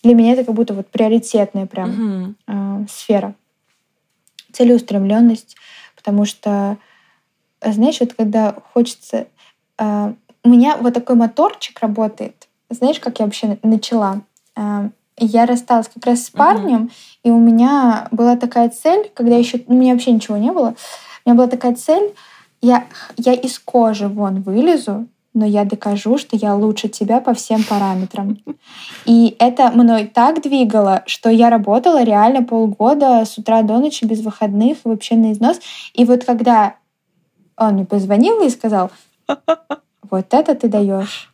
для 0.03 0.13
меня 0.13 0.33
это 0.33 0.43
как 0.43 0.53
будто 0.53 0.73
вот 0.73 0.87
приоритетная 0.87 1.65
прям 1.65 2.35
uh-huh. 2.47 2.83
э, 2.83 2.85
сфера. 2.89 3.35
Целеустремленность, 4.51 5.55
потому 5.95 6.25
что, 6.25 6.77
знаешь, 7.61 8.01
вот 8.01 8.13
когда 8.15 8.53
хочется... 8.73 9.27
Э, 9.77 10.13
у 10.43 10.49
меня 10.49 10.77
вот 10.77 10.93
такой 10.93 11.15
моторчик 11.15 11.79
работает. 11.79 12.47
Знаешь, 12.69 12.99
как 12.99 13.19
я 13.19 13.25
вообще 13.25 13.57
начала? 13.63 14.21
Э, 14.55 14.89
я 15.17 15.45
рассталась 15.45 15.89
как 15.93 16.05
раз 16.05 16.25
с 16.25 16.29
парнем, 16.29 16.83
uh-huh. 16.83 17.19
и 17.23 17.31
у 17.31 17.39
меня 17.39 18.07
была 18.11 18.37
такая 18.37 18.69
цель, 18.69 19.11
когда 19.13 19.35
еще 19.35 19.61
у 19.67 19.73
меня 19.73 19.93
вообще 19.93 20.11
ничего 20.11 20.37
не 20.37 20.51
было, 20.51 20.75
у 21.25 21.29
меня 21.29 21.35
была 21.35 21.47
такая 21.47 21.75
цель, 21.75 22.13
я, 22.61 22.85
я 23.17 23.33
из 23.33 23.59
кожи 23.59 24.07
вон 24.07 24.41
вылезу, 24.41 25.07
но 25.33 25.45
я 25.45 25.63
докажу, 25.63 26.17
что 26.17 26.35
я 26.35 26.55
лучше 26.55 26.89
тебя 26.89 27.21
по 27.21 27.33
всем 27.33 27.63
параметрам. 27.63 28.37
И 29.05 29.35
это 29.39 29.71
мной 29.71 30.05
так 30.05 30.41
двигало, 30.41 31.03
что 31.05 31.29
я 31.29 31.49
работала 31.49 32.03
реально 32.03 32.43
полгода 32.43 33.23
с 33.25 33.37
утра 33.37 33.61
до 33.61 33.77
ночи 33.77 34.05
без 34.05 34.21
выходных, 34.21 34.79
вообще 34.83 35.15
на 35.15 35.31
износ. 35.31 35.59
И 35.93 36.03
вот 36.05 36.25
когда 36.25 36.75
он 37.55 37.73
мне 37.73 37.85
позвонил 37.85 38.41
и 38.41 38.49
сказал, 38.49 38.91
вот 40.11 40.33
это 40.33 40.55
ты 40.55 40.67
даешь 40.67 41.29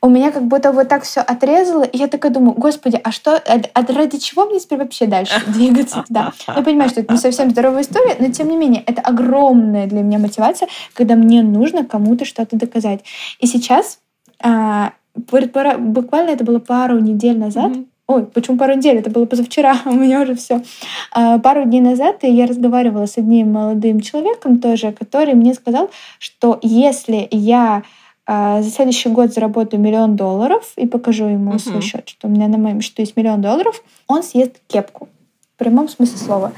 у 0.00 0.08
меня 0.08 0.30
как 0.30 0.44
будто 0.46 0.72
вот 0.72 0.88
так 0.88 1.02
все 1.02 1.20
отрезало, 1.20 1.84
и 1.84 1.96
я 1.98 2.08
такая 2.08 2.32
думаю, 2.32 2.54
господи, 2.54 3.00
а 3.02 3.12
что, 3.12 3.36
а, 3.36 3.60
а 3.74 3.92
ради 3.92 4.18
чего 4.18 4.46
мне 4.46 4.60
теперь 4.60 4.78
вообще 4.78 5.06
дальше 5.06 5.40
двигаться 5.46 6.04
туда? 6.06 6.32
Я 6.48 6.62
понимаю, 6.62 6.90
что 6.90 7.00
это 7.00 7.12
не 7.12 7.18
совсем 7.18 7.50
здоровая 7.50 7.82
история, 7.82 8.16
но 8.18 8.30
тем 8.30 8.48
не 8.48 8.56
менее, 8.56 8.82
это 8.86 9.02
огромная 9.02 9.86
для 9.86 10.02
меня 10.02 10.18
мотивация, 10.18 10.68
когда 10.94 11.14
мне 11.14 11.42
нужно 11.42 11.84
кому-то 11.84 12.24
что-то 12.24 12.56
доказать. 12.56 13.04
И 13.38 13.46
сейчас, 13.46 13.98
а, 14.42 14.92
буквально 15.14 16.30
это 16.30 16.44
было 16.44 16.58
пару 16.58 16.98
недель 16.98 17.38
назад, 17.38 17.72
mm-hmm. 17.72 17.86
Ой, 18.08 18.24
почему 18.24 18.56
пару 18.56 18.76
недель? 18.76 18.98
Это 18.98 19.10
было 19.10 19.26
позавчера, 19.26 19.78
у 19.84 19.90
меня 19.90 20.20
уже 20.20 20.36
все. 20.36 20.62
А, 21.10 21.40
пару 21.40 21.64
дней 21.64 21.80
назад 21.80 22.18
я 22.22 22.46
разговаривала 22.46 23.06
с 23.06 23.18
одним 23.18 23.52
молодым 23.52 24.00
человеком 24.00 24.60
тоже, 24.60 24.92
который 24.92 25.34
мне 25.34 25.54
сказал, 25.54 25.90
что 26.20 26.60
если 26.62 27.26
я 27.32 27.82
за 28.26 28.70
следующий 28.70 29.08
год 29.08 29.32
заработаю 29.32 29.80
миллион 29.80 30.16
долларов 30.16 30.72
и 30.76 30.86
покажу 30.86 31.26
ему 31.26 31.52
uh-huh. 31.52 31.58
свой 31.58 31.80
счет, 31.80 32.08
что 32.08 32.26
у 32.26 32.30
меня 32.30 32.48
на 32.48 32.58
моем 32.58 32.80
счету 32.80 33.02
есть 33.02 33.16
миллион 33.16 33.40
долларов, 33.40 33.82
он 34.08 34.22
съест 34.22 34.56
кепку. 34.66 35.08
В 35.54 35.58
прямом 35.58 35.88
смысле 35.88 36.18
слова. 36.18 36.52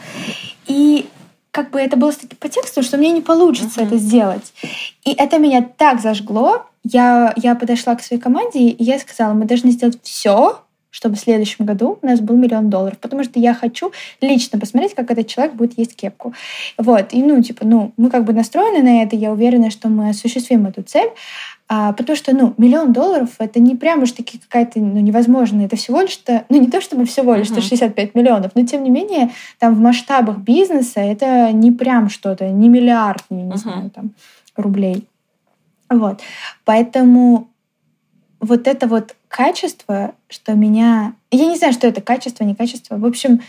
И 0.66 1.06
как 1.50 1.70
бы 1.70 1.78
это 1.78 1.96
было 1.96 2.12
по 2.40 2.48
тексту, 2.48 2.82
что 2.82 2.96
мне 2.96 3.10
не 3.12 3.20
получится 3.20 3.80
uh-huh. 3.80 3.86
это 3.86 3.96
сделать. 3.98 4.52
И 5.04 5.12
это 5.12 5.38
меня 5.38 5.62
так 5.62 6.00
зажгло. 6.00 6.64
Я, 6.84 7.34
я 7.36 7.54
подошла 7.54 7.94
к 7.96 8.02
своей 8.02 8.20
команде, 8.20 8.60
и 8.60 8.82
я 8.82 8.98
сказала, 8.98 9.34
мы 9.34 9.44
должны 9.44 9.70
сделать 9.70 9.98
все, 10.02 10.60
чтобы 10.98 11.14
в 11.14 11.20
следующем 11.20 11.64
году 11.64 11.96
у 12.02 12.04
нас 12.06 12.18
был 12.18 12.36
миллион 12.36 12.70
долларов, 12.70 12.98
потому 12.98 13.22
что 13.22 13.38
я 13.38 13.54
хочу 13.54 13.92
лично 14.20 14.58
посмотреть, 14.58 14.96
как 14.96 15.12
этот 15.12 15.28
человек 15.28 15.54
будет 15.54 15.78
есть 15.78 15.94
кепку. 15.94 16.34
Вот, 16.76 17.14
и 17.14 17.22
ну, 17.22 17.40
типа, 17.40 17.64
ну, 17.64 17.92
мы 17.96 18.10
как 18.10 18.24
бы 18.24 18.32
настроены 18.32 18.82
на 18.82 19.00
это, 19.04 19.14
я 19.14 19.30
уверена, 19.30 19.70
что 19.70 19.88
мы 19.88 20.08
осуществим 20.08 20.66
эту 20.66 20.82
цель, 20.82 21.10
а, 21.68 21.92
потому 21.92 22.16
что, 22.16 22.34
ну, 22.34 22.52
миллион 22.56 22.92
долларов— 22.92 23.28
это 23.38 23.60
не 23.60 23.76
прямо 23.76 24.02
уж 24.02 24.10
таки 24.10 24.38
какая-то, 24.38 24.80
ну, 24.80 24.98
невозможная. 24.98 25.66
Это 25.66 25.76
всего 25.76 26.00
лишь-то, 26.00 26.44
ну, 26.48 26.60
не 26.60 26.66
то 26.66 26.80
чтобы 26.80 27.04
всего 27.04 27.32
лишь 27.36 27.46
uh-huh. 27.46 27.62
165 27.62 28.16
миллионов, 28.16 28.52
но 28.56 28.66
тем 28.66 28.82
не 28.82 28.90
менее, 28.90 29.30
там 29.60 29.76
в 29.76 29.78
масштабах 29.78 30.38
бизнеса 30.38 30.98
это 30.98 31.52
не 31.52 31.70
прям 31.70 32.08
что-то, 32.08 32.48
не 32.48 32.68
миллиард, 32.68 33.22
не, 33.30 33.44
не 33.44 33.52
uh-huh. 33.52 33.56
знаю, 33.56 33.90
там, 33.90 34.10
рублей. 34.56 35.04
Вот. 35.90 36.22
Поэтому 36.64 37.46
вот 38.40 38.66
это 38.66 38.86
вот 38.86 39.16
качество, 39.28 40.14
что 40.28 40.54
меня... 40.54 41.14
Я 41.30 41.46
не 41.46 41.56
знаю, 41.56 41.72
что 41.72 41.86
это 41.86 42.00
качество, 42.00 42.44
не 42.44 42.54
качество. 42.54 42.96
В 42.96 43.04
общем, 43.04 43.40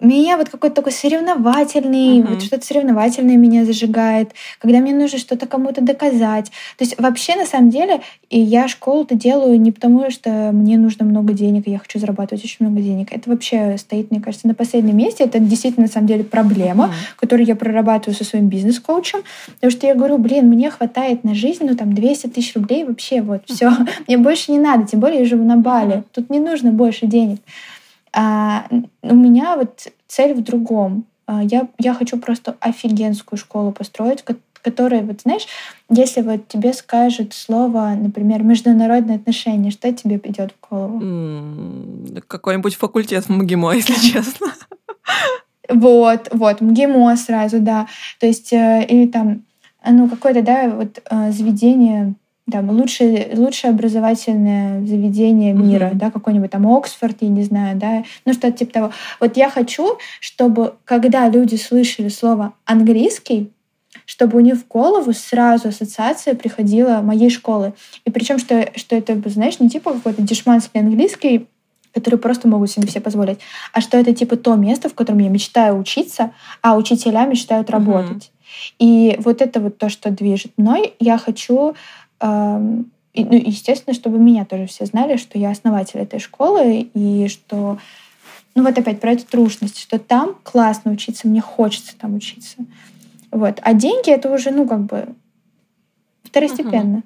меня 0.00 0.36
вот 0.36 0.50
какой-то 0.50 0.76
такой 0.76 0.92
соревновательный, 0.92 2.20
uh-huh. 2.20 2.34
вот 2.34 2.42
что-то 2.42 2.66
соревновательное 2.66 3.36
меня 3.36 3.64
зажигает, 3.64 4.32
когда 4.58 4.78
мне 4.80 4.92
нужно 4.92 5.18
что-то 5.18 5.46
кому-то 5.46 5.80
доказать. 5.80 6.46
То 6.76 6.84
есть 6.84 7.00
вообще 7.00 7.34
на 7.36 7.46
самом 7.46 7.70
деле 7.70 8.00
и 8.28 8.38
я 8.38 8.68
школу-то 8.68 9.14
делаю 9.14 9.60
не 9.60 9.72
потому, 9.72 10.10
что 10.10 10.50
мне 10.52 10.76
нужно 10.78 11.04
много 11.04 11.32
денег, 11.32 11.66
и 11.66 11.70
я 11.70 11.78
хочу 11.78 11.98
зарабатывать 11.98 12.44
очень 12.44 12.66
много 12.66 12.82
денег. 12.82 13.08
Это 13.12 13.30
вообще 13.30 13.78
стоит, 13.78 14.10
мне 14.10 14.20
кажется, 14.20 14.48
на 14.48 14.54
последнем 14.54 14.96
месте. 14.96 15.24
Это 15.24 15.38
действительно 15.38 15.86
на 15.86 15.92
самом 15.92 16.08
деле 16.08 16.24
проблема, 16.24 16.86
uh-huh. 16.86 17.20
которую 17.20 17.46
я 17.46 17.56
прорабатываю 17.56 18.16
со 18.16 18.24
своим 18.24 18.48
бизнес-коучем. 18.48 19.20
Потому 19.54 19.70
что 19.70 19.86
я 19.86 19.94
говорю, 19.94 20.18
блин, 20.18 20.46
мне 20.48 20.70
хватает 20.70 21.24
на 21.24 21.34
жизнь, 21.34 21.64
ну 21.64 21.74
там 21.76 21.94
200 21.94 22.28
тысяч 22.28 22.54
рублей 22.54 22.84
вообще, 22.84 23.22
вот, 23.22 23.42
все. 23.46 23.70
Мне 24.08 24.18
больше 24.18 24.52
не 24.52 24.58
надо, 24.58 24.86
тем 24.86 25.00
более 25.00 25.20
я 25.20 25.24
живу 25.24 25.44
на 25.44 25.56
Бали. 25.56 26.04
Тут 26.12 26.28
не 26.30 26.40
нужно 26.40 26.70
больше 26.70 27.06
денег. 27.06 27.40
А, 28.16 28.66
у 29.02 29.14
меня 29.14 29.56
вот 29.56 29.88
цель 30.08 30.32
в 30.34 30.42
другом. 30.42 31.04
А, 31.26 31.42
я, 31.42 31.68
я 31.78 31.92
хочу 31.92 32.18
просто 32.18 32.56
офигенскую 32.60 33.38
школу 33.38 33.72
построить, 33.72 34.24
которая, 34.62 35.02
вот 35.02 35.20
знаешь, 35.20 35.46
если 35.90 36.22
вот 36.22 36.48
тебе 36.48 36.72
скажут 36.72 37.34
слово, 37.34 37.94
например, 37.96 38.42
международные 38.42 39.16
отношения, 39.16 39.70
что 39.70 39.92
тебе 39.92 40.18
идет 40.24 40.52
в 40.52 40.68
голову? 40.68 41.00
Mm, 41.00 42.24
какой-нибудь 42.26 42.74
факультет 42.74 43.28
МГИМО, 43.28 43.72
если 43.74 43.94
честно. 43.94 44.48
Вот, 45.68 46.28
вот, 46.32 46.60
МГИМО 46.62 47.16
сразу, 47.16 47.60
да. 47.60 47.86
То 48.18 48.26
есть, 48.26 48.52
э, 48.52 48.86
или 48.88 49.06
там, 49.08 49.42
ну, 49.86 50.08
какое-то, 50.08 50.42
да, 50.42 50.70
вот 50.70 51.02
э, 51.10 51.32
заведение 51.32 52.14
там, 52.50 52.70
лучшее, 52.70 53.30
лучшее 53.34 53.70
образовательное 53.72 54.84
заведение 54.86 55.52
мира, 55.52 55.86
mm-hmm. 55.86 55.94
да, 55.96 56.10
какой-нибудь 56.10 56.50
там 56.50 56.66
Оксфорд, 56.66 57.16
я 57.20 57.28
не 57.28 57.42
знаю, 57.42 57.76
да, 57.76 58.04
ну 58.24 58.32
что-то 58.32 58.52
типа 58.52 58.72
того. 58.72 58.92
Вот 59.18 59.36
я 59.36 59.50
хочу, 59.50 59.98
чтобы 60.20 60.74
когда 60.84 61.28
люди 61.28 61.56
слышали 61.56 62.08
слово 62.08 62.52
английский, 62.64 63.50
чтобы 64.04 64.38
у 64.38 64.40
них 64.40 64.58
в 64.58 64.68
голову 64.68 65.12
сразу 65.12 65.68
ассоциация 65.68 66.34
приходила 66.34 67.00
моей 67.00 67.30
школы. 67.30 67.72
И 68.04 68.10
причем, 68.10 68.38
что, 68.38 68.70
что 68.76 68.94
это, 68.94 69.20
знаешь, 69.28 69.58
не 69.58 69.68
типа 69.68 69.94
какой-то 69.94 70.22
дешманский 70.22 70.80
английский, 70.80 71.48
который 71.92 72.18
просто 72.18 72.46
могут 72.46 72.70
себе 72.70 72.86
все 72.86 73.00
позволить, 73.00 73.38
а 73.72 73.80
что 73.80 73.96
это 73.96 74.14
типа 74.14 74.36
то 74.36 74.54
место, 74.54 74.88
в 74.88 74.94
котором 74.94 75.18
я 75.18 75.30
мечтаю 75.30 75.78
учиться, 75.78 76.32
а 76.60 76.76
учителя 76.76 77.26
мечтают 77.26 77.70
работать. 77.70 78.24
Mm-hmm. 78.24 78.36
И 78.78 79.16
вот 79.18 79.42
это 79.42 79.60
вот 79.60 79.78
то, 79.78 79.88
что 79.88 80.10
движет 80.10 80.52
мной. 80.56 80.94
Я 81.00 81.18
хочу 81.18 81.74
и, 82.20 83.24
ну, 83.24 83.32
естественно, 83.32 83.94
чтобы 83.94 84.18
меня 84.18 84.44
тоже 84.44 84.66
все 84.66 84.84
знали, 84.86 85.16
что 85.16 85.38
я 85.38 85.50
основатель 85.50 86.00
этой 86.00 86.20
школы, 86.20 86.90
и 86.92 87.28
что, 87.28 87.78
ну 88.54 88.62
вот 88.62 88.78
опять 88.78 89.00
про 89.00 89.12
эту 89.12 89.26
трушность, 89.26 89.78
что 89.78 89.98
там 89.98 90.36
классно 90.42 90.92
учиться, 90.92 91.26
мне 91.26 91.40
хочется 91.40 91.96
там 91.98 92.14
учиться. 92.14 92.58
Вот. 93.30 93.58
А 93.62 93.74
деньги 93.74 94.10
это 94.10 94.32
уже, 94.32 94.50
ну, 94.50 94.68
как 94.68 94.80
бы 94.84 95.08
второстепенно. 96.24 96.98
Uh-huh. 96.98 97.02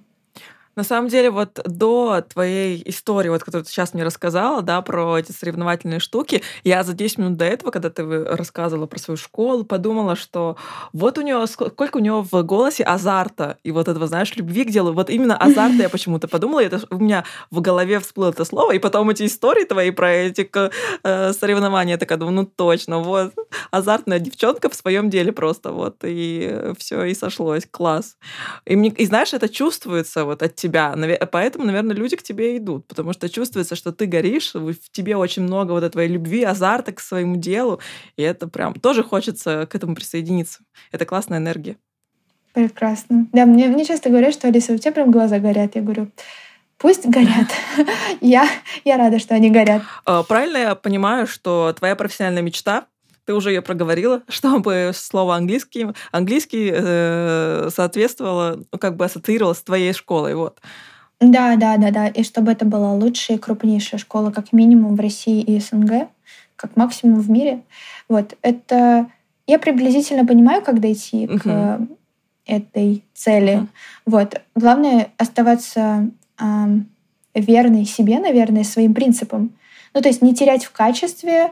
На 0.81 0.85
самом 0.85 1.09
деле, 1.09 1.29
вот 1.29 1.61
до 1.67 2.25
твоей 2.27 2.83
истории, 2.87 3.29
вот, 3.29 3.45
которую 3.45 3.67
ты 3.67 3.71
сейчас 3.71 3.93
мне 3.93 4.03
рассказала, 4.03 4.63
да, 4.63 4.81
про 4.81 5.19
эти 5.19 5.31
соревновательные 5.31 6.01
штуки, 6.01 6.41
я 6.65 6.83
за 6.85 6.95
10 6.95 7.19
минут 7.19 7.37
до 7.37 7.45
этого, 7.45 7.71
когда 7.71 7.91
ты 7.91 8.25
рассказывала 8.25 8.87
про 8.87 8.99
свою 8.99 9.19
школу, 9.19 9.63
подумала, 9.63 10.17
что 10.17 10.57
вот 10.95 11.19
у 11.19 11.21
нее, 11.21 11.47
сколько 11.49 11.99
у 11.99 12.01
нее 12.01 12.25
в 12.31 12.43
голосе 12.45 12.83
азарта, 12.83 13.59
и 13.63 13.73
вот 13.73 13.89
этого, 13.89 14.07
знаешь, 14.07 14.35
любви 14.37 14.65
к 14.65 14.71
делу, 14.71 14.95
вот 14.95 15.11
именно 15.11 15.37
азарта 15.37 15.83
я 15.83 15.89
почему-то 15.91 16.29
подумала, 16.29 16.61
это 16.61 16.81
у 16.89 16.97
меня 16.97 17.25
в 17.51 17.61
голове 17.61 18.01
всплыло 18.01 18.31
это 18.31 18.47
слово, 18.47 18.73
и 18.73 18.79
потом 18.79 19.11
эти 19.11 19.27
истории 19.27 19.65
твои 19.65 19.91
про 19.91 20.11
эти 20.11 20.51
э, 21.05 21.33
соревнования, 21.35 21.97
я 21.97 21.99
такая 21.99 22.17
думаю, 22.17 22.37
ну 22.37 22.47
точно, 22.47 23.01
вот, 23.01 23.35
азартная 23.71 24.19
девчонка 24.19 24.71
в 24.71 24.75
своем 24.75 25.11
деле 25.11 25.33
просто, 25.33 25.73
вот, 25.73 25.97
и 26.05 26.73
все, 26.79 27.05
и 27.05 27.15
сошлось, 27.15 27.67
класс. 27.71 28.17
И, 28.65 28.77
мне, 28.77 28.89
и 28.89 29.05
знаешь, 29.05 29.35
это 29.35 29.51
чувствуется 29.51 30.25
вот 30.25 30.43
от 30.43 30.57
тебя. 30.57 30.70
Поэтому, 30.71 31.65
наверное, 31.65 31.97
люди 31.97 32.17
к 32.17 32.23
тебе 32.23 32.57
идут, 32.57 32.87
потому 32.87 33.13
что 33.13 33.29
чувствуется, 33.29 33.77
что 33.77 33.93
ты 33.93 34.07
горишь, 34.07 34.55
в 34.55 34.75
тебе 34.91 35.17
очень 35.17 35.43
много 35.43 35.73
вот 35.73 35.83
этой 35.85 36.07
любви, 36.07 36.43
азарта 36.43 36.93
к 36.93 37.01
своему 37.01 37.37
делу, 37.37 37.81
и 38.17 38.23
это 38.23 38.49
прям 38.49 38.75
тоже 38.75 39.03
хочется 39.03 39.67
к 39.67 39.75
этому 39.75 39.95
присоединиться. 39.95 40.61
Это 40.93 41.05
классная 41.05 41.39
энергия. 41.39 41.77
Прекрасно. 42.53 43.29
Да, 43.33 43.47
мне, 43.47 43.69
мне 43.69 43.85
часто 43.85 44.11
говорят, 44.11 44.35
что 44.35 44.49
Алиса, 44.49 44.73
у 44.73 44.79
тебя 44.79 44.93
прям 44.93 45.11
глаза 45.11 45.39
горят. 45.39 45.77
Я 45.77 45.83
говорю, 45.83 46.11
пусть 46.79 47.07
горят. 47.07 47.49
я, 48.21 48.49
я 48.85 48.97
рада, 48.97 49.19
что 49.21 49.35
они 49.35 49.51
горят. 49.51 49.83
А, 50.05 50.25
правильно 50.25 50.57
я 50.57 50.75
понимаю, 50.75 51.27
что 51.27 51.73
твоя 51.79 51.95
профессиональная 51.95 52.43
мечта 52.43 52.87
ты 53.31 53.35
уже 53.35 53.51
ее 53.51 53.63
проговорила, 53.63 54.23
чтобы 54.29 54.91
слово 54.93 55.37
английский, 55.37 55.87
английский 56.11 56.73
э, 56.75 57.69
соответствовало, 57.73 58.61
ну, 58.73 58.79
как 58.79 58.97
бы 58.97 59.05
ассоциировалось 59.05 59.59
с 59.59 59.63
твоей 59.63 59.93
школой. 59.93 60.35
Вот. 60.35 60.59
Да, 61.21 61.55
да, 61.55 61.77
да, 61.77 61.93
да. 61.93 62.09
И 62.09 62.25
чтобы 62.25 62.51
это 62.51 62.65
была 62.65 62.93
лучшая 62.93 63.37
и 63.37 63.41
крупнейшая 63.41 64.01
школа, 64.01 64.33
как 64.33 64.53
минимум 64.53 64.97
в 64.97 65.01
России 65.01 65.43
и 65.43 65.61
СНГ, 65.61 66.09
как 66.57 66.77
максимум 66.77 67.21
в 67.21 67.31
мире. 67.31 67.63
Вот. 68.09 68.37
Это 68.43 69.07
я 69.47 69.59
приблизительно 69.61 70.27
понимаю, 70.27 70.63
как 70.63 70.81
дойти 70.81 71.27
угу. 71.27 71.39
к 71.39 71.81
этой 72.47 73.05
цели. 73.15 73.53
Mm-hmm. 73.53 73.69
Вот. 74.07 74.41
Главное 74.57 75.11
оставаться 75.19 76.11
э, 76.41 76.45
верной 77.35 77.85
себе, 77.85 78.19
наверное, 78.19 78.65
своим 78.65 78.93
принципам. 78.93 79.53
Ну, 79.95 80.01
то 80.01 80.09
есть 80.09 80.21
не 80.21 80.35
терять 80.35 80.65
в 80.65 80.73
качестве, 80.73 81.33
э, 81.33 81.51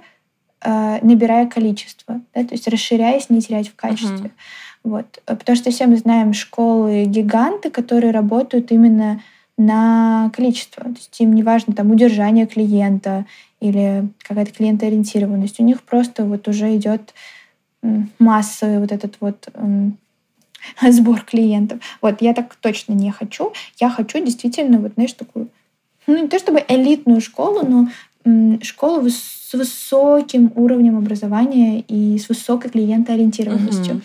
набирая 0.65 1.47
количество. 1.47 2.21
Да? 2.35 2.45
То 2.45 2.55
есть 2.55 2.69
расширяясь, 2.69 3.31
не 3.31 3.41
терять 3.41 3.69
в 3.69 3.77
качестве. 3.77 4.17
Mm-hmm. 4.17 4.85
Вот. 4.85 5.23
Потому 5.25 5.57
что 5.57 5.71
все 5.71 5.87
мы 5.87 5.97
знаем 5.97 6.33
школы-гиганты, 6.33 7.71
которые 7.71 8.13
работают 8.13 8.73
именно 8.73 9.21
на 9.57 10.31
количество. 10.35 10.85
То 10.85 10.91
есть 10.97 11.21
им 11.21 11.35
не 11.35 11.43
важно 11.43 11.75
там 11.75 11.91
удержание 11.91 12.47
клиента 12.47 13.27
или 13.61 14.09
какая-то 14.23 14.53
клиентоориентированность. 14.53 15.61
У 15.61 15.65
них 15.65 15.83
просто 15.83 16.25
вот 16.25 16.47
уже 16.49 16.75
идет 16.77 17.13
массовый 18.19 18.79
вот 18.79 18.93
этот 18.93 19.17
вот 19.21 19.49
сбор 20.83 21.23
клиентов. 21.23 21.81
Вот 22.01 22.23
я 22.23 22.35
так 22.35 22.55
точно 22.57 22.93
не 22.93 23.11
хочу. 23.11 23.53
Я 23.81 23.91
хочу 23.91 24.25
действительно 24.25 24.79
вот, 24.79 24.93
знаешь, 24.95 25.13
такую, 25.13 25.49
ну 26.07 26.23
не 26.23 26.29
то 26.29 26.39
чтобы 26.39 26.65
элитную 26.67 27.21
школу, 27.21 27.67
но 27.67 27.89
школу 28.63 29.09
с 29.09 29.53
высоким 29.55 30.53
уровнем 30.55 30.99
образования 30.99 31.81
и 31.81 32.19
с 32.19 32.29
высокой 32.29 32.71
клиентоориентированностью. 32.71 34.03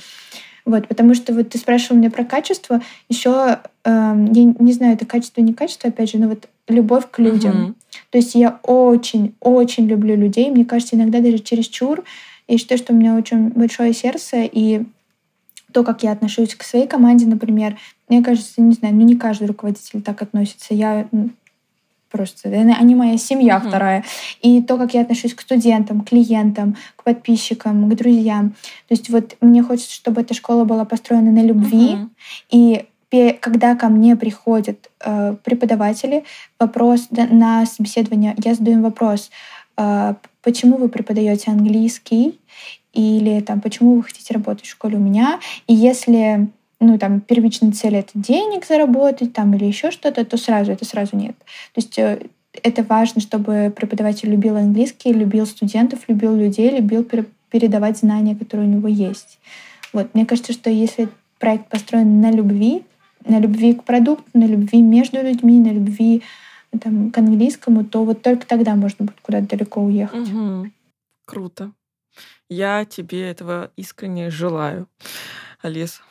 Вот, 0.66 0.88
потому 0.88 1.14
что 1.14 1.34
вот 1.34 1.50
ты 1.50 1.58
спрашивал 1.58 1.98
меня 1.98 2.10
про 2.10 2.24
качество, 2.24 2.82
еще 3.10 3.60
э, 3.84 3.90
эм, 3.90 4.32
я 4.32 4.44
не 4.58 4.72
знаю, 4.72 4.94
это 4.94 5.06
качество, 5.06 5.42
не 5.42 5.54
качество, 5.54 5.90
опять 5.90 6.12
же, 6.12 6.18
но 6.18 6.30
вот 6.30 6.48
любовь 6.70 7.04
к 7.12 7.20
людям. 7.20 7.56
Uh-huh. 7.56 8.00
То 8.12 8.18
есть 8.18 8.34
я 8.36 8.60
очень-очень 8.64 9.88
люблю 9.88 10.16
людей. 10.16 10.50
Мне 10.50 10.64
кажется, 10.64 10.96
иногда 10.96 11.20
даже 11.20 11.40
чересчур. 11.40 12.06
Я 12.48 12.58
считаю, 12.58 12.78
что 12.78 12.94
у 12.94 12.96
меня 12.96 13.16
очень 13.16 13.50
большое 13.50 13.94
сердце, 13.94 14.48
и 14.50 14.84
то, 15.74 15.84
как 15.84 16.04
я 16.04 16.12
отношусь 16.12 16.56
к 16.56 16.64
своей 16.64 16.88
команде, 16.88 17.26
например, 17.26 17.78
мне 18.08 18.24
кажется, 18.24 18.62
не 18.62 18.74
знаю, 18.74 18.96
ну 18.96 19.02
не 19.02 19.16
каждый 19.16 19.48
руководитель 19.48 20.02
так 20.02 20.22
относится. 20.22 20.74
Я 20.74 21.08
просто. 22.14 22.50
Они 22.50 22.96
моя 22.96 23.18
семья 23.18 23.58
uh-huh. 23.58 23.68
вторая. 23.68 24.04
И 24.42 24.62
то, 24.62 24.78
как 24.78 24.94
я 24.94 25.02
отношусь 25.02 25.34
к 25.34 25.42
студентам, 25.42 26.02
клиентам, 26.02 26.78
к 26.96 27.04
подписчикам, 27.04 27.90
к 27.90 27.96
друзьям. 27.96 28.52
То 28.88 28.92
есть 28.92 29.10
вот 29.10 29.36
мне 29.42 29.64
хочется, 29.64 29.94
чтобы 29.94 30.22
эта 30.22 30.34
школа 30.34 30.64
была 30.64 30.86
построена 30.86 31.32
на 31.32 31.44
любви. 31.44 31.96
Uh-huh. 31.96 32.10
И 32.52 32.86
когда 33.42 33.76
ко 33.76 33.90
мне 33.90 34.16
приходят 34.16 34.90
э, 35.04 35.36
преподаватели, 35.44 36.24
вопрос 36.60 37.08
да, 37.12 37.28
на 37.28 37.66
собеседование, 37.66 38.36
я 38.44 38.56
задаю 38.56 38.78
им 38.78 38.84
вопрос, 38.84 39.30
э, 39.78 40.16
почему 40.42 40.78
вы 40.78 40.90
преподаете 40.90 41.52
английский, 41.52 42.40
или 42.94 43.42
там, 43.42 43.62
почему 43.62 43.96
вы 43.96 44.04
хотите 44.04 44.34
работать 44.34 44.66
в 44.66 44.72
школе 44.72 44.98
у 44.98 45.00
меня. 45.00 45.40
И 45.68 45.74
если 45.74 46.48
ну, 46.84 46.98
там, 46.98 47.22
первичная 47.22 47.72
цель— 47.72 47.96
это 47.98 48.12
денег 48.14 48.66
заработать 48.66 49.34
там, 49.34 49.54
или 49.56 49.66
еще 49.66 49.92
что-то, 49.92 50.24
то 50.26 50.38
сразу 50.38 50.72
это 50.72 50.86
сразу 50.86 51.16
нет. 51.16 51.36
То 51.38 51.78
есть 51.78 51.98
э, 51.98 52.22
это 52.62 52.84
важно, 52.84 53.22
чтобы 53.22 53.74
преподаватель 53.76 54.30
любил 54.30 54.56
английский, 54.58 55.12
любил 55.12 55.46
студентов, 55.46 56.00
любил 56.08 56.36
людей, 56.36 56.70
любил 56.70 57.08
передавать 57.50 57.98
знания, 57.98 58.36
которые 58.36 58.68
у 58.68 58.72
него 58.72 58.88
есть. 58.88 59.40
Вот. 59.92 60.14
Мне 60.14 60.26
кажется, 60.26 60.54
что 60.54 60.70
если 60.70 61.10
проект 61.40 61.70
построен 61.70 62.22
на 62.22 62.32
любви, 62.32 62.84
на 63.26 63.40
любви 63.40 63.74
к 63.74 63.84
продукту, 63.84 64.26
на 64.34 64.46
любви 64.46 64.82
между 64.82 65.22
людьми, 65.22 65.60
на 65.60 65.72
любви 65.72 66.24
там, 66.82 67.12
к 67.12 67.18
английскому, 67.18 67.86
то 67.86 68.04
вот 68.04 68.22
только 68.22 68.46
тогда 68.46 68.76
можно 68.76 69.06
будет 69.06 69.22
куда-то 69.22 69.48
далеко 69.48 69.82
уехать. 69.82 70.30
Угу. 70.30 70.72
Круто. 71.26 71.72
Я 72.50 72.86
тебе 72.86 73.30
этого 73.30 73.72
искренне 73.76 74.30
желаю, 74.30 74.88
Алис. 75.62 76.02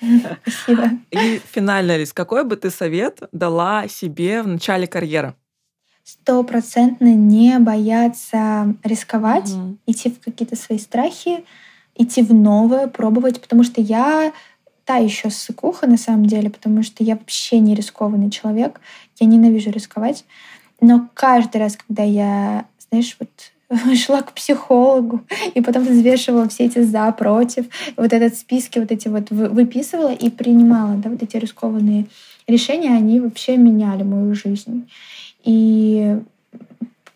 Спасибо. 0.46 0.90
И 1.10 1.40
финально, 1.52 1.94
Алис, 1.94 2.12
какой 2.12 2.44
бы 2.44 2.56
ты 2.56 2.70
совет 2.70 3.22
дала 3.32 3.88
себе 3.88 4.42
в 4.42 4.48
начале 4.48 4.86
карьеры? 4.86 5.34
Стопроцентно 6.04 7.14
не 7.14 7.58
бояться 7.58 8.74
рисковать, 8.82 9.50
угу. 9.50 9.76
идти 9.86 10.10
в 10.10 10.20
какие-то 10.20 10.56
свои 10.56 10.78
страхи, 10.78 11.44
идти 11.94 12.22
в 12.22 12.32
новое, 12.32 12.86
пробовать, 12.86 13.40
потому 13.40 13.62
что 13.62 13.80
я 13.80 14.32
та 14.84 14.96
еще 14.96 15.28
ссыкуха 15.28 15.86
на 15.86 15.98
самом 15.98 16.24
деле, 16.24 16.48
потому 16.48 16.82
что 16.82 17.04
я 17.04 17.14
вообще 17.14 17.58
не 17.58 17.74
рискованный 17.74 18.30
человек, 18.30 18.80
я 19.20 19.26
ненавижу 19.26 19.70
рисковать, 19.70 20.24
но 20.80 21.10
каждый 21.12 21.58
раз, 21.58 21.76
когда 21.76 22.04
я, 22.04 22.64
знаешь, 22.88 23.14
вот 23.20 23.28
шла 23.96 24.22
к 24.22 24.32
психологу 24.32 25.24
и 25.54 25.60
потом 25.60 25.84
взвешивала 25.84 26.48
все 26.48 26.64
эти 26.64 26.82
за, 26.82 27.12
против, 27.12 27.66
вот 27.96 28.12
этот 28.12 28.36
списки 28.36 28.78
вот 28.78 28.90
эти 28.90 29.08
вот 29.08 29.30
выписывала 29.30 30.12
и 30.12 30.30
принимала, 30.30 30.96
да, 30.96 31.10
вот 31.10 31.22
эти 31.22 31.36
рискованные 31.36 32.06
решения, 32.46 32.90
они 32.90 33.20
вообще 33.20 33.56
меняли 33.56 34.02
мою 34.02 34.34
жизнь. 34.34 34.88
И 35.44 36.18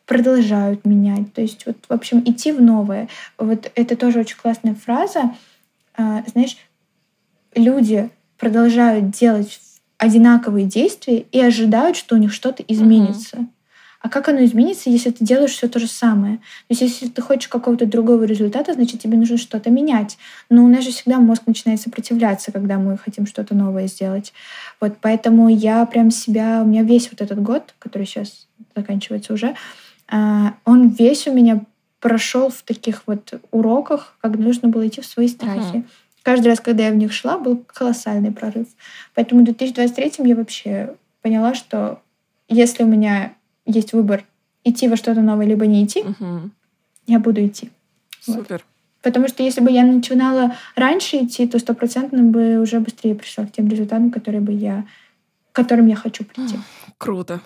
продолжают 0.07 0.85
менять. 0.85 1.33
То 1.33 1.41
есть 1.41 1.65
вот, 1.65 1.77
в 1.89 1.93
общем, 1.93 2.21
идти 2.21 2.53
в 2.53 2.61
новое. 2.61 3.09
Вот 3.39 3.71
это 3.75 3.97
тоже 3.97 4.21
очень 4.21 4.37
классная 4.37 4.75
фраза. 4.75 5.35
А, 5.97 6.23
знаешь, 6.27 6.57
люди 7.55 8.11
продолжают 8.37 9.11
делать 9.11 9.59
одинаковые 9.97 10.67
действия 10.67 11.25
и 11.33 11.41
ожидают, 11.41 11.97
что 11.97 12.17
у 12.17 12.19
них 12.19 12.33
что-то 12.33 12.63
изменится. 12.67 13.37
Uh-huh. 13.39 13.47
А 14.03 14.09
как 14.09 14.29
оно 14.29 14.45
изменится, 14.45 14.91
если 14.91 15.11
ты 15.11 15.25
делаешь 15.25 15.53
все 15.53 15.69
то 15.69 15.79
же 15.79 15.87
самое? 15.87 16.39
То 16.39 16.43
есть 16.71 16.83
если 16.83 17.09
ты 17.09 17.23
хочешь 17.23 17.49
какого-то 17.49 17.87
другого 17.87 18.25
результата, 18.25 18.75
значит 18.75 19.01
тебе 19.01 19.17
нужно 19.17 19.39
что-то 19.39 19.71
менять. 19.71 20.19
Но 20.51 20.65
у 20.65 20.69
нас 20.69 20.85
же 20.85 20.91
всегда 20.91 21.19
мозг 21.19 21.45
начинает 21.47 21.81
сопротивляться, 21.81 22.51
когда 22.51 22.79
мы 22.79 22.99
хотим 22.99 23.27
что-то 23.27 23.55
новое 23.55 23.87
сделать. 23.87 24.33
Вот 24.81 24.97
поэтому 25.01 25.49
я 25.49 25.87
прям 25.87 26.11
себя... 26.11 26.63
У 26.63 26.67
меня 26.67 26.83
весь 26.83 27.11
вот 27.13 27.21
этот 27.21 27.41
год, 27.41 27.75
который 27.79 28.07
сейчас 28.07 28.49
заканчивается 28.75 29.35
уже, 29.35 29.55
а, 30.09 30.55
он 30.65 30.89
весь 30.89 31.29
у 31.29 31.33
меня 31.33 31.65
прошел 32.01 32.49
в 32.51 32.63
таких 32.63 33.05
вот 33.07 33.41
уроках, 33.53 34.17
как 34.21 34.37
нужно 34.37 34.69
было 34.69 34.87
идти 34.89 35.01
в 35.01 35.07
свои 35.07 35.29
страхи. 35.29 35.77
Uh-huh. 35.77 35.85
Каждый 36.23 36.49
раз, 36.49 36.61
когда 36.61 36.87
я 36.87 36.91
в 36.91 36.97
них 36.97 37.13
шла, 37.13 37.39
был 37.39 37.65
колоссальный 37.67 38.33
прорыв. 38.33 38.67
Поэтому 39.15 39.43
в 39.43 39.45
2023 39.45 40.29
я 40.29 40.37
вообще 40.37 40.97
поняла, 41.23 41.55
что 41.55 42.01
если 42.49 42.83
у 42.83 42.87
меня 42.87 43.35
есть 43.67 43.93
выбор 43.93 44.25
идти 44.65 44.89
во 44.89 44.97
что-то 44.97 45.21
новое, 45.21 45.47
либо 45.47 45.67
не 45.67 45.85
идти, 45.85 46.03
угу. 46.03 46.51
я 47.07 47.19
буду 47.19 47.45
идти. 47.47 47.71
Супер. 48.21 48.43
Вот. 48.53 48.63
Потому 49.03 49.29
что 49.29 49.43
если 49.43 49.61
бы 49.61 49.71
я 49.71 49.85
начинала 49.85 50.55
раньше 50.77 51.25
идти, 51.25 51.47
то 51.47 51.59
стопроцентно 51.59 52.23
бы 52.23 52.61
уже 52.61 52.79
быстрее 52.79 53.15
пришла 53.15 53.45
к 53.47 53.53
тем 53.53 53.69
результатам, 53.69 54.11
которые 54.11 54.41
бы 54.41 54.53
я, 54.53 54.87
к 55.51 55.57
которым 55.57 55.89
я 55.89 55.97
хочу 55.97 56.25
прийти. 56.25 56.57
Круто. 56.99 57.41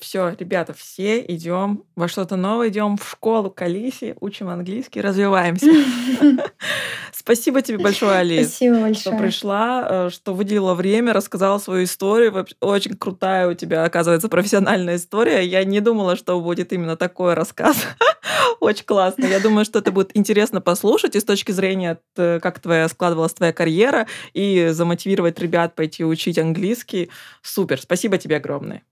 Все, 0.00 0.34
ребята, 0.38 0.72
все 0.72 1.20
идем 1.20 1.84
во 1.94 2.08
что-то 2.08 2.36
новое, 2.36 2.68
идем 2.68 2.96
в 2.96 3.06
школу 3.08 3.50
к 3.50 3.60
Алисе, 3.60 4.16
учим 4.20 4.48
английский, 4.48 5.02
развиваемся. 5.02 5.66
Спасибо 7.12 7.60
тебе 7.60 7.78
большое, 7.78 8.18
Алис. 8.18 8.56
Что 8.56 9.16
пришла, 9.18 9.86
э, 9.88 10.10
что 10.10 10.32
выделила 10.34 10.74
время, 10.74 11.12
рассказала 11.12 11.58
свою 11.58 11.84
историю. 11.84 12.46
Очень 12.60 12.96
крутая 12.96 13.48
у 13.48 13.54
тебя, 13.54 13.84
оказывается, 13.84 14.28
профессиональная 14.28 14.96
история. 14.96 15.44
Я 15.44 15.64
не 15.64 15.80
думала, 15.80 16.16
что 16.16 16.40
будет 16.40 16.72
именно 16.72 16.96
такой 16.96 17.34
рассказ. 17.34 17.76
Очень 18.60 18.84
классно. 18.84 19.26
Я 19.26 19.40
думаю, 19.40 19.64
что 19.64 19.80
это 19.80 19.92
будет 19.92 20.16
интересно 20.16 20.60
послушать 20.60 21.14
и 21.14 21.20
с 21.20 21.24
точки 21.24 21.52
зрения, 21.52 21.98
э, 22.16 22.40
как 22.40 22.60
твоя 22.60 22.88
складывалась 22.88 23.34
твоя 23.34 23.52
карьера, 23.52 24.06
и 24.32 24.68
замотивировать 24.70 25.38
ребят 25.38 25.74
пойти 25.74 26.04
учить 26.04 26.38
английский. 26.38 27.10
Супер. 27.42 27.80
Спасибо 27.80 28.16
тебе 28.16 28.36
огромное. 28.36 28.82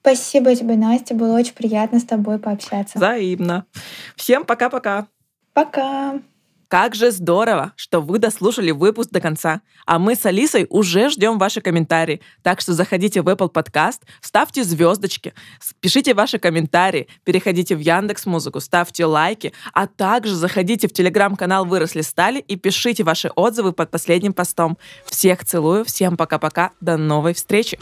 Спасибо 0.00 0.54
тебе, 0.54 0.76
Настя. 0.76 1.14
Было 1.14 1.36
очень 1.38 1.54
приятно 1.54 1.98
с 1.98 2.04
тобой 2.04 2.38
пообщаться. 2.38 2.98
Взаимно. 2.98 3.66
Всем 4.16 4.44
пока-пока. 4.44 5.06
Пока. 5.52 6.20
Как 6.68 6.94
же 6.94 7.10
здорово, 7.10 7.72
что 7.76 8.02
вы 8.02 8.18
дослушали 8.18 8.72
выпуск 8.72 9.08
до 9.10 9.22
конца. 9.22 9.62
А 9.86 9.98
мы 9.98 10.14
с 10.14 10.26
Алисой 10.26 10.66
уже 10.68 11.08
ждем 11.08 11.38
ваши 11.38 11.62
комментарии. 11.62 12.20
Так 12.42 12.60
что 12.60 12.74
заходите 12.74 13.22
в 13.22 13.28
Apple 13.28 13.50
Podcast, 13.50 14.00
ставьте 14.20 14.62
звездочки, 14.64 15.32
пишите 15.80 16.12
ваши 16.12 16.38
комментарии, 16.38 17.08
переходите 17.24 17.74
в 17.74 17.80
Яндекс 17.80 18.26
Музыку, 18.26 18.60
ставьте 18.60 19.06
лайки, 19.06 19.54
а 19.72 19.86
также 19.86 20.34
заходите 20.34 20.88
в 20.88 20.92
телеграм-канал 20.92 21.64
«Выросли 21.64 22.02
стали» 22.02 22.38
и 22.38 22.56
пишите 22.56 23.02
ваши 23.02 23.30
отзывы 23.34 23.72
под 23.72 23.90
последним 23.90 24.34
постом. 24.34 24.76
Всех 25.06 25.46
целую, 25.46 25.86
всем 25.86 26.18
пока-пока, 26.18 26.72
до 26.82 26.98
новой 26.98 27.32
встречи! 27.32 27.78